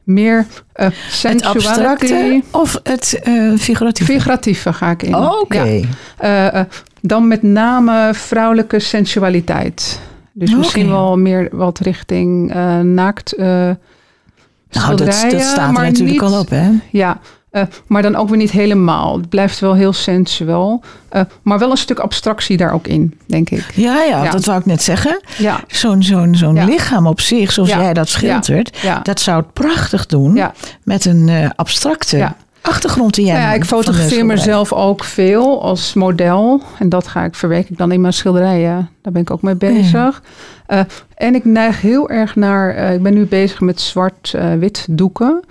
Meer 0.03 0.45
uh, 0.75 0.87
Het 1.21 1.43
abstracte 1.43 2.43
of 2.51 2.79
het 2.83 3.21
uh, 3.23 3.57
figuratieve? 3.57 4.11
Figuratieve 4.11 4.73
ga 4.73 4.89
ik 4.89 5.03
in. 5.03 5.15
Oh, 5.15 5.31
Oké. 5.31 5.39
Okay. 5.39 5.85
Ja. 6.21 6.67
Dan 7.01 7.27
met 7.27 7.43
name 7.43 8.09
vrouwelijke 8.13 8.79
sensualiteit. 8.79 9.99
Dus 10.33 10.55
misschien 10.55 10.89
wel 10.89 11.17
meer 11.17 11.47
wat 11.51 11.79
richting 11.79 12.53
naakt 12.83 13.33
nou, 13.37 14.95
dat, 14.95 14.99
dat 14.99 15.41
staat 15.41 15.77
er 15.77 15.83
natuurlijk 15.83 16.09
niet, 16.09 16.21
al 16.21 16.39
op, 16.39 16.49
hè? 16.49 16.69
Ja, 16.91 17.19
Eh, 17.51 17.63
maar 17.87 18.01
dan 18.01 18.15
ook 18.15 18.29
weer 18.29 18.37
niet 18.37 18.51
helemaal. 18.51 19.17
Het 19.17 19.29
blijft 19.29 19.59
wel 19.59 19.75
heel 19.75 19.93
sensueel. 19.93 20.83
Uh, 21.13 21.21
maar 21.41 21.59
wel 21.59 21.71
een 21.71 21.77
stuk 21.77 21.99
abstractie 21.99 22.57
daar 22.57 22.73
ook 22.73 22.87
in, 22.87 23.19
denk 23.25 23.49
ik. 23.49 23.71
Ja, 23.75 24.03
ja, 24.03 24.23
ja. 24.23 24.31
dat 24.31 24.45
wou 24.45 24.59
ik 24.59 24.65
net 24.65 24.81
zeggen. 24.81 25.21
Ja. 25.37 25.59
Zo'n 25.67 26.03
zo'n 26.03 26.35
zo'n 26.35 26.55
ja. 26.55 26.65
lichaam 26.65 27.07
op 27.07 27.19
zich, 27.19 27.51
zoals 27.51 27.69
jij 27.69 27.93
dat 27.93 28.09
schildert, 28.09 28.77
dat 29.03 29.19
zou 29.19 29.37
het 29.37 29.53
prachtig 29.53 30.05
doen 30.05 30.41
met 30.83 31.05
een 31.05 31.27
uh, 31.27 31.49
abstracte 31.55 32.33
achtergrond 32.61 33.13
die 33.13 33.25
jij 33.25 33.39
ja, 33.39 33.53
ik 33.53 33.65
fotografeer 33.65 34.25
mezelf 34.25 34.73
ook 34.73 35.03
veel 35.03 35.63
als 35.63 35.93
model. 35.93 36.61
En 36.79 36.89
dat 36.89 37.07
ga 37.07 37.23
ik 37.23 37.35
verwerken 37.35 37.75
dan 37.75 37.91
in 37.91 38.01
mijn 38.01 38.13
schilderijen. 38.13 38.89
Daar 39.01 39.13
ben 39.13 39.21
ik 39.21 39.31
ook 39.31 39.41
mee 39.41 39.55
bezig. 39.55 40.21
Uh, 40.67 40.79
en 41.15 41.35
ik 41.35 41.45
neig 41.45 41.81
heel 41.81 42.09
erg 42.09 42.35
naar... 42.35 42.75
Uh, 42.75 42.93
ik 42.93 43.03
ben 43.03 43.13
nu 43.13 43.25
bezig 43.25 43.59
met 43.59 43.81
zwart-wit 43.81 44.85
uh, 44.89 44.97
doeken. 44.97 45.43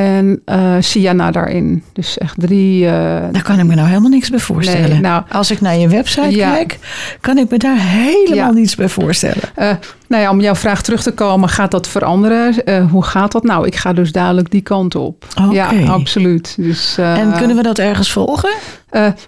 En 0.00 0.42
uh, 0.46 0.74
Sienna 0.80 1.30
daarin. 1.30 1.82
Dus 1.92 2.18
echt 2.18 2.34
drie. 2.38 2.84
Uh, 2.84 2.90
daar 3.32 3.42
kan 3.42 3.58
ik 3.58 3.64
me 3.64 3.74
nou 3.74 3.88
helemaal 3.88 4.10
niks 4.10 4.30
bij 4.30 4.38
voorstellen. 4.38 4.90
Nee, 4.90 5.00
nou, 5.00 5.22
Als 5.30 5.50
ik 5.50 5.60
naar 5.60 5.76
je 5.76 5.88
website 5.88 6.36
ja. 6.36 6.52
kijk, 6.52 6.78
kan 7.20 7.38
ik 7.38 7.50
me 7.50 7.58
daar 7.58 7.78
helemaal 7.78 8.34
ja. 8.34 8.50
niets 8.50 8.74
bij 8.74 8.88
voorstellen. 8.88 9.42
Uh, 9.58 9.70
nou 10.08 10.22
ja, 10.22 10.30
om 10.30 10.40
jouw 10.40 10.54
vraag 10.54 10.82
terug 10.82 11.02
te 11.02 11.12
komen, 11.12 11.48
gaat 11.48 11.70
dat 11.70 11.88
veranderen? 11.88 12.88
hoe 12.90 13.04
gaat 13.04 13.32
dat? 13.32 13.42
Nou, 13.42 13.66
ik 13.66 13.76
ga 13.76 13.92
dus 13.92 14.12
dadelijk 14.12 14.50
die 14.50 14.60
kant 14.60 14.94
op. 14.94 15.26
Okay. 15.42 15.80
Ja, 15.80 15.92
absoluut. 15.92 16.54
Dus, 16.58 16.98
en 16.98 17.32
kunnen 17.36 17.56
we 17.56 17.62
dat 17.62 17.78
ergens 17.78 18.12
volgen? 18.12 18.50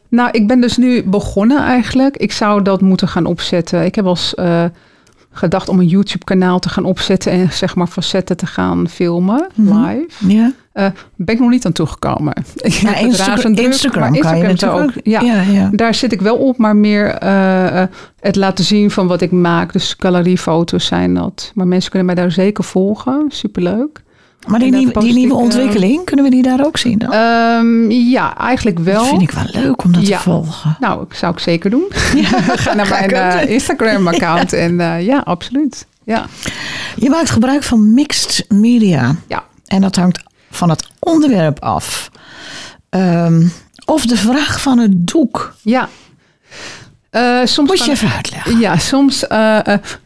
nou, 0.08 0.28
ik 0.30 0.46
ben 0.46 0.60
dus 0.60 0.76
nu 0.76 1.02
begonnen 1.02 1.62
eigenlijk. 1.62 2.16
Ik 2.16 2.32
zou 2.32 2.62
dat 2.62 2.80
moeten 2.80 3.08
gaan 3.08 3.26
opzetten. 3.26 3.84
Ik 3.84 3.94
heb 3.94 4.06
als 4.06 4.34
gedacht 5.32 5.68
om 5.68 5.80
een 5.80 5.86
YouTube-kanaal 5.86 6.58
te 6.58 6.68
gaan 6.68 6.84
opzetten 6.84 7.32
en 7.32 7.52
zeg 7.52 7.74
maar 7.74 7.86
facetten 7.86 8.36
te 8.36 8.46
gaan 8.46 8.88
filmen 8.88 9.48
live. 9.54 10.26
Ja. 10.26 10.52
Uh, 10.74 10.86
ben 11.16 11.34
ik 11.34 11.40
nog 11.40 11.50
niet 11.50 11.66
aan 11.66 11.72
toegekomen. 11.72 12.34
Ja, 12.62 12.90
heb 12.92 13.04
Insta 13.04 13.34
druk, 13.34 13.58
Instagram, 13.58 14.18
kan 14.18 14.38
je 14.38 14.42
natuurlijk 14.42 14.82
ook. 14.82 14.90
Ja, 15.02 15.20
ja, 15.20 15.40
ja, 15.40 15.70
daar 15.72 15.94
zit 15.94 16.12
ik 16.12 16.20
wel 16.20 16.36
op, 16.36 16.56
maar 16.56 16.76
meer 16.76 17.22
uh, 17.22 17.82
het 18.20 18.36
laten 18.36 18.64
zien 18.64 18.90
van 18.90 19.06
wat 19.06 19.20
ik 19.20 19.30
maak. 19.30 19.72
Dus 19.72 19.94
galeriefoto's 19.98 20.86
zijn 20.86 21.14
dat. 21.14 21.52
Maar 21.54 21.66
mensen 21.66 21.90
kunnen 21.90 22.14
mij 22.14 22.22
daar 22.22 22.32
zeker 22.32 22.64
volgen. 22.64 23.24
Superleuk. 23.28 24.02
Maar 24.46 24.58
die, 24.58 24.72
nieuwe, 24.72 25.00
die 25.00 25.12
nieuwe 25.12 25.34
ontwikkeling, 25.34 26.04
kunnen 26.04 26.24
we 26.24 26.30
die 26.30 26.42
daar 26.42 26.64
ook 26.64 26.76
zien 26.76 26.98
dan? 26.98 27.12
Um, 27.12 27.90
ja, 27.90 28.36
eigenlijk 28.38 28.78
wel. 28.78 29.00
Dat 29.00 29.08
vind 29.08 29.22
ik 29.22 29.30
wel 29.30 29.62
leuk 29.62 29.84
om 29.84 29.92
dat 29.92 30.06
ja. 30.06 30.16
te 30.16 30.22
volgen. 30.22 30.76
Nou, 30.80 31.04
dat 31.08 31.18
zou 31.18 31.32
ik 31.32 31.38
zeker 31.38 31.70
doen. 31.70 31.88
Ja. 32.14 32.40
Ga 32.56 32.74
naar 32.74 32.88
mijn 32.88 33.12
uh, 33.12 33.50
Instagram-account 33.50 34.52
en 34.64 34.72
uh, 34.72 35.06
ja, 35.06 35.18
absoluut. 35.18 35.86
Ja. 36.04 36.26
Je 36.96 37.10
maakt 37.10 37.30
gebruik 37.30 37.62
van 37.62 37.94
mixed 37.94 38.44
media. 38.48 39.16
Ja. 39.26 39.44
En 39.66 39.80
dat 39.80 39.96
hangt 39.96 40.22
van 40.50 40.70
het 40.70 40.86
onderwerp 40.98 41.60
af. 41.60 42.10
Um, 42.90 43.52
of 43.84 44.06
de 44.06 44.16
vraag 44.16 44.60
van 44.60 44.78
het 44.78 45.06
doek. 45.06 45.54
Ja. 45.62 45.88
Uh, 47.10 47.40
soms 47.44 47.68
Moet 47.68 47.84
je 47.84 47.90
even 47.90 48.12
uitleggen. 48.12 48.58
Ja, 48.58 48.76
soms 48.76 49.26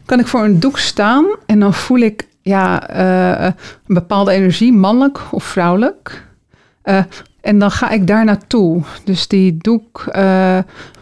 kan 0.05 0.19
ik 0.19 0.27
voor 0.27 0.43
een 0.43 0.59
doek 0.59 0.79
staan 0.79 1.25
en 1.45 1.59
dan 1.59 1.73
voel 1.73 1.99
ik 1.99 2.27
ja, 2.47 2.95
uh, 2.95 3.45
een 3.87 3.93
bepaalde 3.93 4.31
energie, 4.31 4.73
mannelijk 4.73 5.19
of 5.31 5.43
vrouwelijk. 5.43 6.27
Uh, 6.83 7.03
en 7.41 7.59
dan 7.59 7.71
ga 7.71 7.89
ik 7.89 8.07
daar 8.07 8.25
naartoe. 8.25 8.83
Dus 9.03 9.27
die 9.27 9.57
doek 9.57 10.05
uh, 10.15 10.57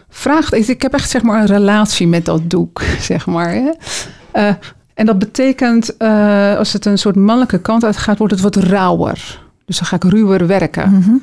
vraagt. 0.08 0.68
Ik 0.68 0.82
heb 0.82 0.92
echt 0.92 1.10
zeg 1.10 1.22
maar 1.22 1.40
een 1.40 1.46
relatie 1.46 2.08
met 2.08 2.24
dat 2.24 2.50
doek, 2.50 2.82
zeg 3.10 3.26
maar. 3.26 3.50
Hè? 3.52 3.70
en 4.94 5.06
dat 5.06 5.18
betekent, 5.18 5.98
als 6.58 6.72
het 6.72 6.84
een 6.84 6.98
soort 6.98 7.16
mannelijke 7.16 7.60
kant 7.60 7.84
uitgaat, 7.84 8.18
wordt 8.18 8.32
het 8.32 8.42
wat 8.42 8.56
rauwer. 8.56 9.40
Dus 9.64 9.78
dan 9.78 9.86
ga 9.86 9.96
ik 9.96 10.04
ruwer 10.04 10.46
werken. 10.46 10.88
Mm 10.88 11.02
-hmm. 11.02 11.22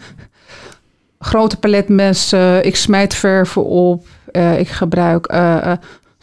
Grote 1.20 1.58
paletmessen, 1.58 2.65
ik 2.65 2.75
smijt 2.75 3.13
verven 3.13 3.65
op, 3.65 4.08
ik 4.58 4.68
gebruik 4.68 5.27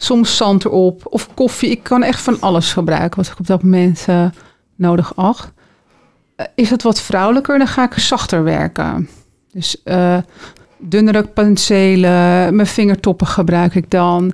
soms 0.03 0.37
zand 0.37 0.65
erop 0.65 1.01
of 1.09 1.33
koffie. 1.33 1.69
Ik 1.69 1.83
kan 1.83 2.03
echt 2.03 2.21
van 2.21 2.37
alles 2.39 2.73
gebruiken 2.73 3.17
wat 3.21 3.31
ik 3.31 3.39
op 3.39 3.47
dat 3.47 3.63
moment 3.63 4.05
uh, 4.09 4.25
nodig 4.75 5.15
acht. 5.15 5.51
Uh, 6.37 6.45
is 6.55 6.69
het 6.69 6.83
wat 6.83 7.01
vrouwelijker, 7.01 7.57
dan 7.57 7.67
ga 7.67 7.83
ik 7.83 7.93
zachter 7.93 8.43
werken. 8.43 9.09
Dus 9.51 9.81
uh, 9.85 10.17
dunnere 10.77 11.23
penselen, 11.23 12.55
mijn 12.55 12.67
vingertoppen 12.67 13.27
gebruik 13.27 13.75
ik 13.75 13.91
dan. 13.91 14.33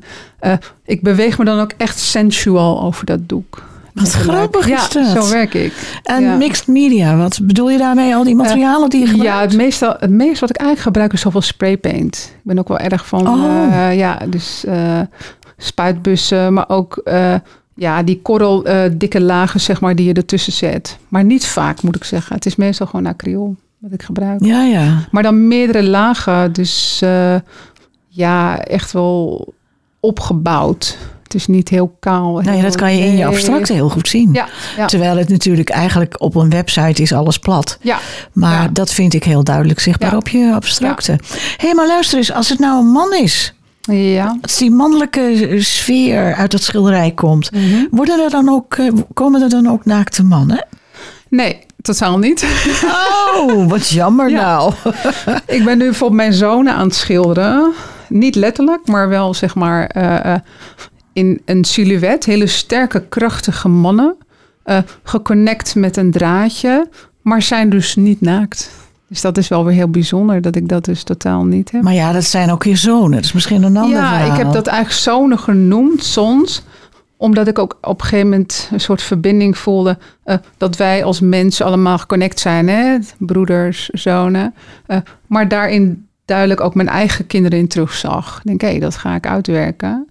ik 0.85 1.01
beweeg 1.01 1.37
me 1.37 1.45
dan 1.45 1.59
ook 1.59 1.71
echt 1.77 1.99
sensual 1.99 2.81
over 2.81 3.05
dat 3.05 3.29
doek. 3.29 3.65
Wat 3.99 4.11
grappig 4.11 4.67
ja, 4.67 4.83
is 4.83 4.89
dat. 4.89 5.23
zo 5.23 5.29
werk 5.29 5.53
ik. 5.53 5.73
En 6.03 6.23
ja. 6.23 6.35
mixed 6.35 6.67
media, 6.67 7.17
wat 7.17 7.39
bedoel 7.43 7.69
je 7.69 7.77
daarmee? 7.77 8.15
Al 8.15 8.23
die 8.23 8.35
materialen 8.35 8.89
die 8.89 8.99
je 8.99 9.07
gebruikt? 9.07 9.33
Ja, 9.33 9.41
het 9.41 9.55
meeste, 9.55 9.95
het 9.99 10.09
meeste 10.09 10.39
wat 10.39 10.49
ik 10.49 10.55
eigenlijk 10.55 10.87
gebruik 10.87 11.13
is 11.13 11.21
zoveel 11.21 11.41
spraypaint. 11.41 12.31
Ik 12.35 12.41
ben 12.43 12.59
ook 12.59 12.67
wel 12.67 12.77
erg 12.77 13.07
van, 13.07 13.27
Oh. 13.27 13.67
uh, 13.69 13.97
ja, 13.97 14.19
dus 14.27 14.63
uh, 14.67 14.99
spuitbussen, 15.57 16.53
maar 16.53 16.69
ook 16.69 17.01
uh, 17.05 17.33
ja, 17.75 18.03
die 18.03 18.21
korrel 18.21 18.65
dikke 18.97 19.21
lagen, 19.21 19.59
zeg 19.59 19.81
maar, 19.81 19.95
die 19.95 20.05
je 20.05 20.13
ertussen 20.13 20.53
zet. 20.53 20.97
Maar 21.07 21.23
niet 21.23 21.45
vaak, 21.45 21.81
moet 21.81 21.95
ik 21.95 22.03
zeggen. 22.03 22.35
Het 22.35 22.45
is 22.45 22.55
meestal 22.55 22.87
gewoon 22.87 23.05
acryl 23.05 23.55
wat 23.77 23.91
ik 23.91 24.03
gebruik. 24.03 24.43
Ja, 24.43 24.63
ja. 24.63 25.07
Maar 25.11 25.23
dan 25.23 25.47
meerdere 25.47 25.83
lagen, 25.83 26.53
dus 26.53 27.03
ja, 28.07 28.59
echt 28.59 28.91
wel 28.91 29.53
opgebouwd. 29.99 30.97
Het 31.23 31.35
is 31.35 31.47
niet 31.47 31.69
heel 31.69 31.95
kaal. 31.99 32.39
Nou 32.41 32.57
ja, 32.57 32.63
dat 32.63 32.75
kan 32.75 32.95
je 32.95 33.05
in 33.05 33.17
je 33.17 33.25
abstracte 33.25 33.73
heel 33.73 33.89
goed 33.89 34.07
zien. 34.07 34.33
Ja, 34.33 34.47
ja. 34.77 34.85
Terwijl 34.85 35.17
het 35.17 35.29
natuurlijk 35.29 35.69
eigenlijk 35.69 36.21
op 36.21 36.35
een 36.35 36.49
website 36.49 37.01
is 37.01 37.13
alles 37.13 37.39
plat. 37.39 37.77
Ja. 37.81 37.99
Maar 38.33 38.73
dat 38.73 38.93
vind 38.93 39.13
ik 39.13 39.23
heel 39.23 39.43
duidelijk 39.43 39.79
zichtbaar 39.79 40.15
op 40.15 40.27
je 40.27 40.51
abstracte. 40.55 41.11
Hé, 41.11 41.17
hey, 41.57 41.73
maar 41.73 41.87
luister 41.87 42.17
eens, 42.17 42.31
als 42.31 42.49
het 42.49 42.59
nou 42.59 42.79
een 42.79 42.91
man 42.91 43.13
is, 43.13 43.53
Ja. 43.87 44.37
als 44.41 44.57
die 44.57 44.71
mannelijke 44.71 45.55
sfeer 45.59 46.35
uit 46.35 46.51
het 46.51 46.63
schilderij 46.63 47.11
komt, 47.11 47.51
Mhm. 47.51 47.85
worden 47.91 48.23
er 48.23 48.29
dan 48.29 48.49
ook, 48.49 48.73
eh, 48.73 48.87
komen 49.13 49.41
er 49.41 49.49
dan 49.49 49.67
ook 49.67 49.85
naakte 49.85 50.23
mannen? 50.23 50.65
Nee, 51.29 51.59
totaal 51.81 52.17
niet. 52.17 52.45
Oh, 53.35 53.69
wat 53.69 53.89
jammer 53.89 54.29
Ja. 54.31 54.41
nou. 54.41 54.73
ik 55.57 55.63
ben 55.65 55.77
nu 55.77 55.83
bijvoorbeeld 55.83 56.19
mijn 56.21 56.33
zonen 56.33 56.73
aan 56.73 56.85
het 56.87 56.95
schilderen. 56.95 57.71
Niet 58.09 58.35
letterlijk, 58.35 58.87
maar 58.87 59.09
wel 59.09 59.33
zeg 59.33 59.55
maar 59.55 59.85
eh, 59.87 60.33
eh, 60.33 60.39
in 61.13 61.41
een 61.45 61.63
silhouet. 61.63 62.25
Hele 62.25 62.47
sterke, 62.47 63.05
krachtige 63.09 63.67
mannen. 63.67 64.15
eh, 64.63 64.77
geconnect 65.03 65.75
met 65.75 65.97
een 65.97 66.11
draadje, 66.11 66.89
maar 67.21 67.41
zijn 67.41 67.69
dus 67.69 67.95
niet 67.95 68.21
naakt. 68.21 68.71
Dus 69.07 69.21
dat 69.21 69.37
is 69.37 69.47
wel 69.47 69.65
weer 69.65 69.75
heel 69.75 69.89
bijzonder 69.89 70.41
dat 70.41 70.55
ik 70.55 70.69
dat 70.69 70.85
dus 70.85 71.03
totaal 71.03 71.43
niet 71.45 71.71
heb. 71.71 71.81
Maar 71.81 71.93
ja, 71.93 72.11
dat 72.11 72.23
zijn 72.23 72.51
ook 72.51 72.63
je 72.63 72.75
zonen. 72.75 73.11
Dat 73.11 73.23
is 73.23 73.33
misschien 73.33 73.63
een 73.63 73.77
ander 73.77 73.97
ja, 73.99 74.09
verhaal. 74.09 74.31
ik 74.31 74.37
heb 74.43 74.53
dat 74.53 74.67
eigenlijk 74.67 74.99
zonen 75.01 75.39
genoemd, 75.39 76.03
soms 76.03 76.63
omdat 77.19 77.47
ik 77.47 77.59
ook 77.59 77.77
op 77.81 77.99
een 78.01 78.05
gegeven 78.07 78.29
moment 78.29 78.69
een 78.71 78.79
soort 78.79 79.01
verbinding 79.01 79.57
voelde. 79.57 79.97
eh, 80.23 80.35
dat 80.57 80.77
wij 80.77 81.03
als 81.03 81.19
mensen 81.19 81.65
allemaal 81.65 81.97
geconnect 81.97 82.39
zijn, 82.39 82.67
hè? 82.69 82.97
broeders, 83.17 83.89
zonen. 83.89 84.53
Eh, 84.85 84.97
maar 85.27 85.47
daarin 85.47 86.07
duidelijk 86.25 86.61
ook 86.61 86.75
mijn 86.75 86.87
eigen 86.89 87.27
kinderen 87.27 87.59
in 87.59 87.67
terugzag. 87.67 88.37
Ik 88.43 88.57
denk, 88.59 88.61
hé, 88.73 88.79
dat 88.79 88.95
ga 88.97 89.15
ik 89.15 89.27
uitwerken. 89.27 90.07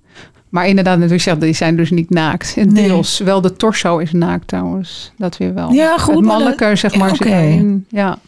Maar 0.48 0.66
inderdaad, 0.68 0.98
natuurlijk 0.98 1.40
die 1.40 1.52
zijn 1.52 1.76
dus 1.76 1.90
niet 1.90 2.10
naakt. 2.10 2.54
En 2.56 2.72
Nee. 2.72 2.86
deels, 2.88 3.18
wel 3.18 3.40
de 3.40 3.52
torso 3.56 3.98
is 3.98 4.12
naakt 4.12 4.48
trouwens. 4.48 5.12
Dat 5.16 5.36
weer 5.36 5.54
wel. 5.54 5.70
Ja, 5.72 5.98
goed, 5.98 6.14
Het 6.14 6.24
maar 6.24 6.32
mannelijke, 6.32 6.64
dat- 6.68 6.78
zeg 6.78 6.96
maar, 6.96 7.16
zit. 7.16 7.64
Ja. 7.88 8.18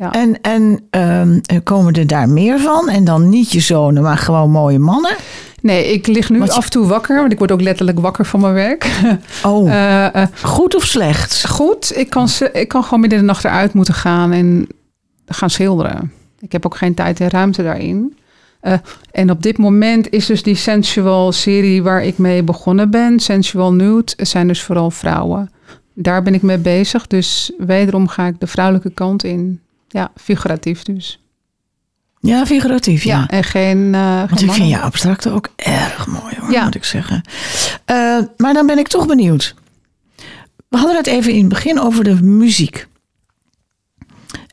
Ja. 0.00 0.12
En, 0.12 0.40
en 0.40 0.80
ehm, 0.90 1.38
komen 1.64 1.92
er 1.94 2.06
daar 2.06 2.28
meer 2.28 2.58
van? 2.60 2.88
En 2.88 3.04
dan 3.04 3.28
niet 3.28 3.52
je 3.52 3.60
zonen, 3.60 4.02
maar 4.02 4.16
gewoon 4.18 4.50
mooie 4.50 4.78
mannen? 4.78 5.16
Nee, 5.62 5.92
ik 5.92 6.06
lig 6.06 6.30
nu 6.30 6.42
je- 6.42 6.52
af 6.52 6.64
en 6.64 6.70
toe 6.70 6.86
wakker. 6.86 7.16
Want 7.20 7.32
ik 7.32 7.38
word 7.38 7.52
ook 7.52 7.60
letterlijk 7.60 7.98
wakker 8.00 8.26
van 8.26 8.40
mijn 8.40 8.54
werk. 8.54 8.90
Oh, 9.42 9.70
Eh, 9.70 10.14
eh, 10.14 10.26
goed 10.42 10.74
of 10.76 10.84
slecht? 10.84 11.48
Goed, 11.48 11.96
ik 11.96 12.10
kan, 12.10 12.28
ik 12.52 12.68
kan 12.68 12.82
gewoon 12.84 13.00
midden 13.00 13.18
in 13.18 13.24
de 13.24 13.30
nacht 13.32 13.44
eruit 13.44 13.72
moeten 13.72 13.94
gaan 13.94 14.32
en 14.32 14.66
gaan 15.26 15.50
schilderen. 15.50 16.12
Ik 16.38 16.52
heb 16.52 16.66
ook 16.66 16.76
geen 16.76 16.94
tijd 16.94 17.20
en 17.20 17.28
ruimte 17.30 17.62
daarin. 17.62 18.16
Eh, 18.60 18.72
en 19.10 19.30
op 19.30 19.42
dit 19.42 19.58
moment 19.58 20.10
is 20.10 20.26
dus 20.26 20.42
die 20.42 20.54
sensual 20.54 21.32
serie 21.32 21.82
waar 21.82 22.04
ik 22.04 22.18
mee 22.18 22.42
begonnen 22.42 22.90
ben, 22.90 23.20
sensual 23.20 23.72
nude, 23.72 24.12
zijn 24.16 24.46
dus 24.46 24.62
vooral 24.62 24.90
vrouwen. 24.90 25.50
Daar 25.94 26.22
ben 26.22 26.34
ik 26.34 26.42
mee 26.42 26.58
bezig, 26.58 27.06
dus 27.06 27.52
wederom 27.58 28.08
ga 28.08 28.26
ik 28.26 28.40
de 28.40 28.46
vrouwelijke 28.46 28.90
kant 28.90 29.24
in. 29.24 29.60
Ja, 29.92 30.10
figuratief 30.16 30.82
dus. 30.82 31.20
Ja, 32.20 32.46
figuratief, 32.46 33.02
ja. 33.02 33.26
en 33.28 33.44
geen. 33.44 33.94
eh 33.94 34.16
Want 34.18 34.38
geen 34.38 34.48
ik 34.48 34.54
vind 34.54 34.68
je 34.68 34.80
abstracte 34.80 35.30
ook 35.30 35.48
erg 35.56 36.06
mooi 36.06 36.34
hoor, 36.40 36.50
Ja. 36.50 36.64
moet 36.64 36.74
ik 36.74 36.84
zeggen. 36.84 37.22
Eh, 37.84 38.18
maar 38.36 38.54
dan 38.54 38.66
ben 38.66 38.78
ik 38.78 38.88
toch 38.88 39.06
benieuwd. 39.06 39.54
We 40.68 40.76
hadden 40.76 40.96
het 40.96 41.06
even 41.06 41.32
in 41.32 41.38
het 41.38 41.48
begin 41.48 41.80
over 41.80 42.04
de 42.04 42.22
muziek. 42.22 42.88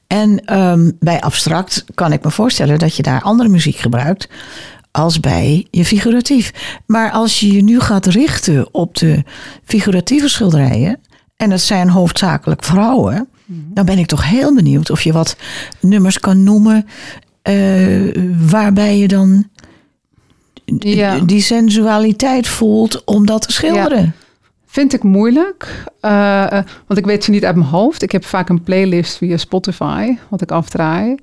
En 0.07 0.45
ehm, 0.45 0.91
bij 0.99 1.21
abstract 1.21 1.85
kan 1.93 2.11
ik 2.11 2.23
me 2.23 2.31
voorstellen 2.31 2.79
dat 2.79 2.95
je 2.95 3.03
daar 3.03 3.21
andere 3.21 3.49
muziek 3.49 3.75
gebruikt 3.75 4.27
als 4.91 5.19
bij 5.19 5.67
je 5.71 5.85
figuratief. 5.85 6.51
Maar 6.85 7.11
als 7.11 7.39
je 7.39 7.51
je 7.53 7.63
nu 7.63 7.79
gaat 7.79 8.05
richten 8.05 8.73
op 8.73 8.95
de 8.95 9.23
figuratieve 9.63 10.27
schilderijen, 10.29 10.99
en 11.35 11.49
dat 11.49 11.61
zijn 11.61 11.89
hoofdzakelijk 11.89 12.63
vrouwen, 12.63 13.29
Dan 13.49 13.85
ben 13.85 13.97
ik 13.97 14.05
toch 14.05 14.29
heel 14.29 14.53
benieuwd 14.53 14.89
of 14.89 15.01
je 15.01 15.13
wat 15.13 15.35
nummers 15.79 16.19
kan 16.19 16.43
noemen 16.43 16.85
eh, 17.41 18.23
waarbij 18.49 18.97
je 18.97 19.07
dan 19.07 19.47
Ja. 20.79 21.19
die 21.19 21.41
sensualiteit 21.41 22.47
voelt 22.47 23.03
om 23.03 23.25
dat 23.25 23.41
te 23.41 23.51
schilderen. 23.51 24.15
Vind 24.65 24.93
ik 24.93 25.03
moeilijk, 25.03 25.83
eh, 26.01 26.43
eh, 26.43 26.65
want 26.87 26.99
ik 26.99 27.05
weet 27.05 27.23
ze 27.23 27.31
niet 27.31 27.45
uit 27.45 27.55
mijn 27.55 27.69
hoofd. 27.69 28.01
Ik 28.01 28.11
heb 28.11 28.25
vaak 28.25 28.49
een 28.49 28.63
playlist 28.63 29.17
via 29.17 29.37
Spotify, 29.37 30.17
wat 30.29 30.41
ik 30.41 30.51
afdraai. 30.51 31.15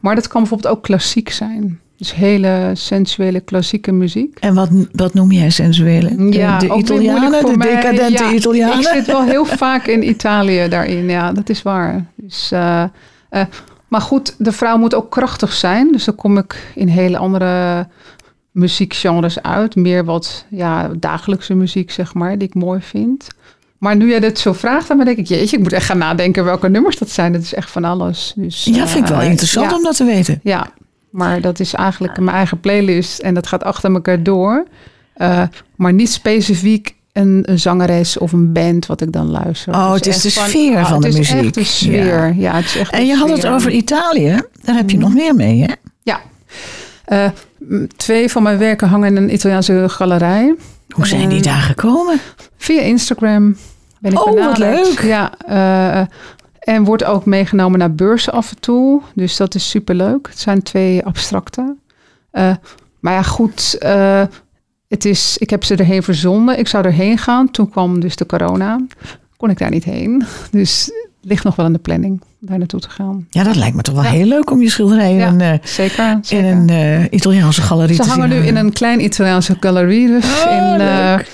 Maar 0.00 0.14
dat 0.14 0.28
kan 0.28 0.40
bijvoorbeeld 0.40 0.74
ook 0.74 0.82
klassiek 0.82 1.30
zijn. 1.30 1.80
Dus 2.04 2.14
hele 2.14 2.70
sensuele 2.74 3.40
klassieke 3.40 3.92
muziek. 3.92 4.38
En 4.40 4.54
wat, 4.54 4.68
wat 4.92 5.14
noem 5.14 5.32
jij 5.32 5.50
sensuele? 5.50 6.16
De, 6.16 6.38
Ja, 6.38 6.58
de 6.58 6.74
Italianen, 6.76 7.46
de 7.46 7.56
mij. 7.56 7.74
decadente 7.74 8.24
Ja, 8.24 8.32
Italianen? 8.32 8.78
Ik 8.78 8.86
zit 8.86 9.06
wel 9.06 9.22
heel 9.22 9.44
vaak 9.64 9.86
in 9.86 10.08
Italië 10.08 10.68
daarin, 10.68 11.08
ja, 11.08 11.32
dat 11.32 11.48
is 11.48 11.62
waar. 11.62 12.04
Dus, 12.16 12.52
eh, 12.52 12.82
eh, 13.30 13.44
maar 13.88 14.00
goed, 14.00 14.34
de 14.38 14.52
vrouw 14.52 14.76
moet 14.76 14.94
ook 14.94 15.10
krachtig 15.10 15.52
zijn. 15.52 15.92
Dus 15.92 16.04
dan 16.04 16.14
kom 16.14 16.38
ik 16.38 16.72
in 16.74 16.88
hele 16.88 17.16
andere 17.16 17.86
muziekgenres 18.50 19.42
uit. 19.42 19.76
Meer 19.76 20.04
wat 20.04 20.44
ja, 20.48 20.90
dagelijkse 20.98 21.54
muziek, 21.54 21.90
zeg 21.90 22.14
maar, 22.14 22.38
die 22.38 22.48
ik 22.48 22.54
mooi 22.54 22.80
vind. 22.80 23.28
Maar 23.78 23.96
nu 23.96 24.08
jij 24.08 24.20
dit 24.20 24.38
zo 24.38 24.52
vraagt, 24.52 24.88
dan 24.88 25.04
denk 25.04 25.18
ik, 25.18 25.26
jeetje, 25.26 25.56
ik 25.56 25.62
moet 25.62 25.72
echt 25.72 25.86
gaan 25.86 25.98
nadenken 25.98 26.44
welke 26.44 26.68
nummers 26.68 26.98
dat 26.98 27.10
zijn. 27.10 27.32
Dat 27.32 27.42
is 27.42 27.54
echt 27.54 27.70
van 27.70 27.84
alles. 27.84 28.32
Dus, 28.36 28.64
ja, 28.64 28.86
vind 28.86 29.04
ik 29.04 29.10
wel 29.10 29.20
eh, 29.20 29.30
interessant 29.30 29.70
ja. 29.70 29.76
om 29.76 29.82
dat 29.82 29.96
te 29.96 30.04
weten. 30.04 30.40
Ja, 30.42 30.70
maar 31.14 31.40
dat 31.40 31.60
is 31.60 31.74
eigenlijk 31.74 32.18
mijn 32.18 32.36
eigen 32.36 32.60
playlist 32.60 33.18
en 33.18 33.34
dat 33.34 33.46
gaat 33.46 33.64
achter 33.64 33.92
elkaar 33.92 34.22
door. 34.22 34.66
Eh, 35.14 35.42
maar 35.76 35.92
niet 35.92 36.10
specifiek 36.12 36.94
een, 37.12 37.42
een 37.46 37.58
zangeres 37.58 38.18
of 38.18 38.32
een 38.32 38.52
band 38.52 38.86
wat 38.86 39.00
ik 39.00 39.12
dan 39.12 39.30
luister. 39.30 39.74
Oh, 39.74 39.92
het 39.92 40.06
is 40.06 40.20
de 40.20 40.30
sfeer 40.30 40.86
van 40.86 41.00
de 41.00 41.06
Het 41.06 41.18
is 41.18 41.30
muziek. 41.30 41.44
echt 41.44 41.54
de 41.54 41.64
sfeer. 41.64 42.34
Ja. 42.34 42.54
het 42.54 42.64
is 42.64 42.76
echt 42.76 42.92
En 42.92 43.06
je 43.06 43.14
had 43.16 43.30
het 43.30 43.46
over 43.46 43.70
Italië. 43.70 44.40
Daar 44.62 44.74
heb 44.76 44.90
je 44.90 44.98
nog 44.98 45.14
meer 45.14 45.34
mee, 45.34 45.62
hè? 45.62 45.72
Ja. 46.02 46.20
Eh, 47.04 47.26
twee 47.96 48.30
van 48.30 48.42
mijn 48.42 48.58
werken 48.58 48.88
hangen 48.88 49.08
in 49.08 49.16
een 49.16 49.32
Italiaanse 49.34 49.84
galerij. 49.88 50.54
Hoe 50.88 51.06
zijn 51.06 51.28
die 51.28 51.38
Eh, 51.38 51.44
daar 51.44 51.60
gekomen? 51.62 52.20
Via 52.56 52.80
Instagram 52.80 53.56
ben 54.00 54.12
ik 54.12 54.26
Oh, 54.26 54.44
wat 54.46 54.58
leuk. 54.58 55.00
Ja, 55.02 55.32
en 56.64 56.84
wordt 56.84 57.04
ook 57.04 57.24
meegenomen 57.24 57.78
naar 57.78 57.94
beurzen 57.94 58.32
af 58.32 58.50
en 58.50 58.60
toe. 58.60 59.00
Dus 59.14 59.36
dat 59.36 59.54
is 59.54 59.68
superleuk. 59.70 60.26
Het 60.28 60.38
zijn 60.40 60.62
twee 60.62 61.04
abstracte. 61.04 61.76
Eh, 62.30 62.54
maar 63.00 63.12
ja, 63.12 63.22
goed. 63.22 63.76
eh, 63.78 64.22
het 64.88 65.04
is, 65.04 65.38
ik 65.38 65.50
heb 65.50 65.64
ze 65.64 65.74
erheen 65.76 66.02
verzonden. 66.02 66.58
Ik 66.58 66.68
zou 66.68 66.84
erheen 66.84 67.18
gaan. 67.18 67.50
Toen 67.50 67.68
kwam 67.70 68.00
dus 68.00 68.16
de 68.16 68.26
corona. 68.26 68.80
Kon 69.36 69.50
ik 69.50 69.58
daar 69.58 69.70
niet 69.70 69.84
heen. 69.84 70.22
Dus 70.50 70.84
het 71.20 71.30
ligt 71.30 71.44
nog 71.44 71.56
wel 71.56 71.66
in 71.66 71.72
de 71.72 71.78
planning 71.78 72.22
daar 72.38 72.58
naartoe 72.58 72.80
te 72.80 72.90
gaan. 72.90 73.26
Ja, 73.30 73.42
dat 73.42 73.56
lijkt 73.56 73.76
me 73.76 73.82
toch 73.82 73.94
wel 73.94 74.02
Ja. 74.04 74.10
heel 74.10 74.26
leuk 74.26 74.50
om 74.50 74.60
je 74.62 74.70
schilderijen 74.70 75.16
Ja, 75.18 75.28
in, 75.28 75.40
een, 75.40 75.60
eh, 75.60 75.66
Zeker. 75.66 76.18
in 76.28 76.44
een 76.68 77.14
Italiaanse 77.14 77.62
galerie 77.62 77.94
Ze 77.96 78.02
te 78.02 78.08
hangen 78.08 78.30
zien 78.30 78.40
nu 78.40 78.46
in 78.46 78.56
een 78.56 78.72
klein 78.72 79.04
Italiaanse 79.04 79.56
galerie. 79.60 80.06
Dus 80.08 80.44
Oh, 80.46 80.52
in, 80.52 80.76
leuk. 80.76 81.30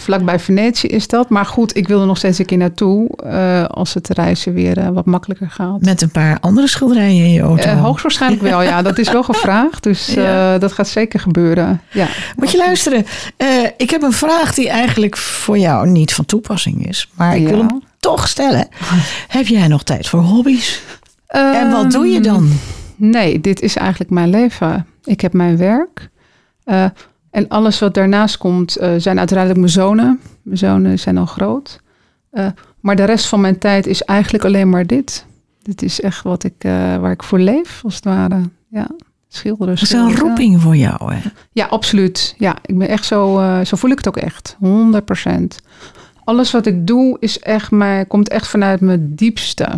Vlakbij 0.00 0.38
Venetië 0.38 0.86
is 0.86 1.08
dat. 1.08 1.28
Maar 1.28 1.46
goed, 1.46 1.76
ik 1.76 1.88
wil 1.88 2.00
er 2.00 2.06
nog 2.06 2.16
steeds 2.16 2.38
een 2.38 2.44
keer 2.46 2.58
naartoe. 2.58 3.08
eh, 3.16 3.64
als 3.64 3.94
het 3.94 4.08
reizen 4.08 4.54
weer 4.54 4.78
eh, 4.78 4.88
wat 4.88 5.04
makkelijker 5.04 5.50
gaat. 5.50 5.80
Met 5.80 6.02
een 6.02 6.10
paar 6.10 6.38
andere 6.40 6.68
schilderijen 6.68 7.24
in 7.24 7.30
je 7.32 7.40
auto. 7.40 7.62
Eh, 7.62 7.80
hoogstwaarschijnlijk 7.82 8.42
wel, 8.42 8.62
ja. 8.62 8.82
Dat 8.82 8.98
is 8.98 9.12
wel 9.12 9.22
gevraagd. 9.22 9.82
Dus 9.82 10.06
Ja. 10.14 10.58
dat 10.58 10.72
gaat 10.72 10.88
zeker 10.88 11.20
gebeuren. 11.20 11.80
Ja. 11.90 12.06
Moet 12.36 12.50
je 12.50 12.56
luisteren. 12.58 13.04
Ik 13.76 13.90
heb 13.90 14.02
een 14.02 14.12
vraag 14.12 14.54
die 14.54 14.68
eigenlijk 14.68 15.16
voor 15.16 15.58
jou 15.58 15.88
niet 15.88 16.14
van 16.14 16.24
toepassing 16.24 16.86
is. 16.88 17.10
Maar 17.14 17.36
ik 17.36 17.48
wil 17.48 17.58
hem 17.58 17.82
toch 18.00 18.28
stellen. 18.28 18.68
Heb 19.28 19.46
jij 19.46 19.68
nog 19.68 19.82
tijd 19.82 20.08
voor 20.08 20.20
hobby's? 20.20 20.80
En 21.26 21.70
wat 21.70 21.90
doe 21.90 22.06
je 22.06 22.14
Ehm, 22.14 22.22
dan? 22.22 22.50
Nee, 22.96 23.40
dit 23.40 23.60
is 23.60 23.76
eigenlijk 23.76 24.10
mijn 24.10 24.30
leven. 24.30 24.86
Ik 25.04 25.20
heb 25.20 25.32
mijn 25.32 25.56
werk. 25.56 26.08
En 27.34 27.48
alles 27.48 27.78
wat 27.78 27.94
daarnaast 27.94 28.38
komt, 28.38 28.76
eh, 28.76 28.90
zijn 28.96 29.18
uiteindelijk 29.18 29.58
mijn 29.58 29.72
zonen. 29.72 30.20
Mijn 30.42 30.58
zonen 30.58 30.98
zijn 30.98 31.18
al 31.18 31.26
groot. 31.26 31.80
Eh, 32.30 32.46
maar 32.80 32.96
de 32.96 33.04
rest 33.04 33.26
van 33.26 33.40
mijn 33.40 33.58
tijd 33.58 33.86
is 33.86 34.02
eigenlijk 34.02 34.44
alleen 34.44 34.68
maar 34.68 34.86
dit. 34.86 35.26
Dit 35.62 35.82
is 35.82 36.00
echt 36.00 36.22
wat 36.22 36.44
ik, 36.44 36.54
eh, 36.58 36.96
waar 36.96 37.10
ik 37.10 37.22
voor 37.22 37.38
leef, 37.38 37.80
als 37.84 37.94
het 37.94 38.04
ware. 38.04 38.40
Ja, 38.68 38.86
schilderen. 39.28 39.74
Dat 39.74 39.82
is 39.82 39.92
een 39.92 40.16
roeping 40.16 40.60
voor 40.60 40.76
jou. 40.76 41.14
Hè? 41.14 41.20
Ja, 41.52 41.66
absoluut. 41.66 42.34
Ja, 42.38 42.56
ik 42.64 42.78
ben 42.78 42.88
echt 42.88 43.04
zo, 43.04 43.42
zo 43.64 43.76
voel 43.76 43.90
ik 43.90 43.96
het 43.96 44.08
ook 44.08 44.16
echt. 44.16 44.56
100% 44.58 45.60
Alles 46.24 46.50
wat 46.50 46.66
ik 46.66 46.86
doe 46.86 47.16
is 47.20 47.38
echt 47.38 47.70
mij, 47.70 48.04
komt 48.04 48.28
echt 48.28 48.46
vanuit 48.46 48.80
mijn 48.80 49.14
diepste. 49.14 49.68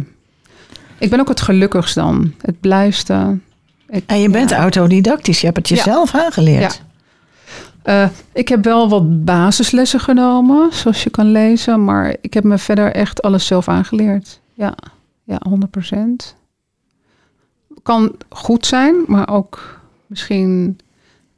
Ik 0.99 1.11
ben 1.11 1.21
ook 1.21 1.29
het 1.29 1.41
gelukkigst 1.41 1.95
dan. 1.95 2.33
Het 2.41 2.61
blijste. 2.61 3.39
Ik, 3.89 4.03
En 4.07 4.21
je 4.21 4.31
bent 4.31 4.51
ja. 4.51 4.57
autodidactisch. 4.59 5.41
Je 5.41 5.47
hebt 5.47 5.59
het 5.59 5.69
Ja. 5.69 5.77
jezelf 5.77 6.15
aangeleerd. 6.15 6.85
Eh, 7.87 8.09
ik 8.33 8.49
heb 8.49 8.65
wel 8.65 8.89
wat 8.89 9.25
basislessen 9.25 10.01
genomen, 10.01 10.73
zoals 10.73 11.03
je 11.03 11.11
kan 11.11 11.31
lezen. 11.31 11.85
Maar 11.85 12.17
ik 12.21 12.35
heb 12.35 12.45
me 12.45 12.59
verder 12.59 12.93
echt 12.93 13.23
alles 13.23 13.47
zelf 13.47 13.69
aangeleerd. 13.69 14.41
Ja, 14.55 14.75
ja 15.25 15.41
100% 15.49 16.35
Kan 17.83 18.13
goed 18.29 18.67
zijn, 18.67 18.95
maar 19.07 19.29
ook 19.29 19.81
misschien 20.07 20.79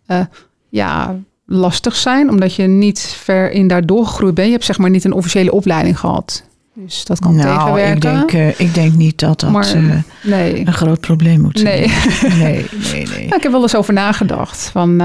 eh, 0.06 0.20
ja, 0.68 1.16
lastig 1.46 1.96
zijn. 1.96 2.30
Omdat 2.30 2.54
je 2.54 2.62
niet 2.62 3.00
ver 3.00 3.50
in 3.50 3.68
daar 3.68 3.86
doorgegroeid 3.86 4.34
bent. 4.34 4.46
Je 4.46 4.52
hebt 4.52 4.64
zeg 4.64 4.78
maar 4.78 4.90
niet 4.90 5.04
een 5.04 5.12
officiële 5.12 5.52
opleiding 5.52 5.98
gehad. 5.98 6.44
Dus 6.74 7.04
dat 7.04 7.18
kan 7.18 7.34
nou, 7.36 7.48
ik 7.48 7.58
tegenwerken. 7.58 8.00
denk, 8.00 8.32
eh, 8.32 8.66
ik 8.66 8.74
denk 8.74 8.94
niet 8.94 9.18
dat 9.18 9.40
dat 9.40 9.50
maar 9.50 10.02
nee. 10.22 10.66
een 10.66 10.72
groot 10.72 11.00
probleem 11.00 11.40
moet 11.40 11.58
zijn. 11.58 11.78
Nee. 11.78 12.32
nee, 12.42 12.66
nee, 12.92 13.06
nee. 13.06 13.28
Ja, 13.28 13.36
ik 13.36 13.42
heb 13.42 13.52
wel 13.52 13.62
eens 13.62 13.76
over 13.76 13.92
nagedacht. 13.92 14.68
Van, 14.72 15.00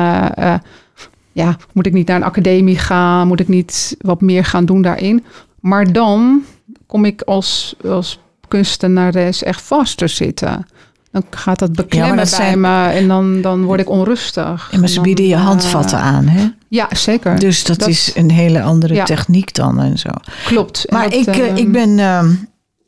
ja, 1.34 1.58
moet 1.74 1.86
ik 1.86 1.94
niet 1.94 2.08
naar 2.08 2.16
een 2.16 2.24
academie 2.24 2.78
gaan? 2.78 3.28
Moet 3.28 3.40
ik 3.40 3.48
niet 3.48 3.96
wat 4.00 4.22
meer 4.22 4.46
gaan 4.46 4.66
doen 4.66 4.82
daarin? 4.82 5.24
Maar 5.60 5.92
dan 5.94 6.42
kom 6.88 7.06
ik 7.06 7.22
als, 7.22 7.76
als 7.90 8.20
kunstenares 8.48 9.44
echt 9.44 9.62
vast 9.62 9.98
te 9.98 10.08
zitten. 10.08 10.66
Dan 11.12 11.24
gaat 11.30 11.60
dat 11.60 11.74
beklemmen 11.74 12.18
dat 12.18 12.30
bij 12.30 12.36
zijn- 12.40 12.60
me 12.62 12.86
en 12.88 13.08
dan, 13.08 13.42
dan 13.42 13.64
word 13.64 13.80
ik 13.80 13.90
onrustig. 13.90 14.70
Ja, 14.72 14.80
maar 14.80 14.88
ze 14.90 15.02
bieden 15.02 15.28
je 15.28 15.34
eh, 15.36 15.46
handvatten 15.46 15.98
aan. 16.00 16.28
Hè? 16.28 16.48
Ja, 16.68 16.88
zeker. 16.96 17.40
Dus 17.40 17.64
dat, 17.64 17.80
dat- 17.80 17.88
is 17.90 18.12
een 18.16 18.32
hele 18.32 18.62
andere 18.62 18.94
Ja. 18.94 19.04
techniek 19.04 19.54
dan 19.54 19.80
en 19.82 19.98
zo. 20.00 20.10
Klopt. 20.46 20.86
Maar 20.92 21.04
dat, 21.04 21.14
ik, 21.14 21.28
eh, 21.28 21.48
ehm, 21.48 21.56
ik 21.56 21.72
ben... 21.72 22.00
ehm, 22.00 22.32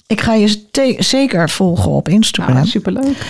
ik 0.08 0.22
ga 0.22 0.34
je 0.34 0.96
zeker 1.00 1.50
volgen 1.50 1.92
op 1.92 2.10
Instagram. 2.10 2.56
nou, 2.56 2.68
superleuk. 2.68 3.28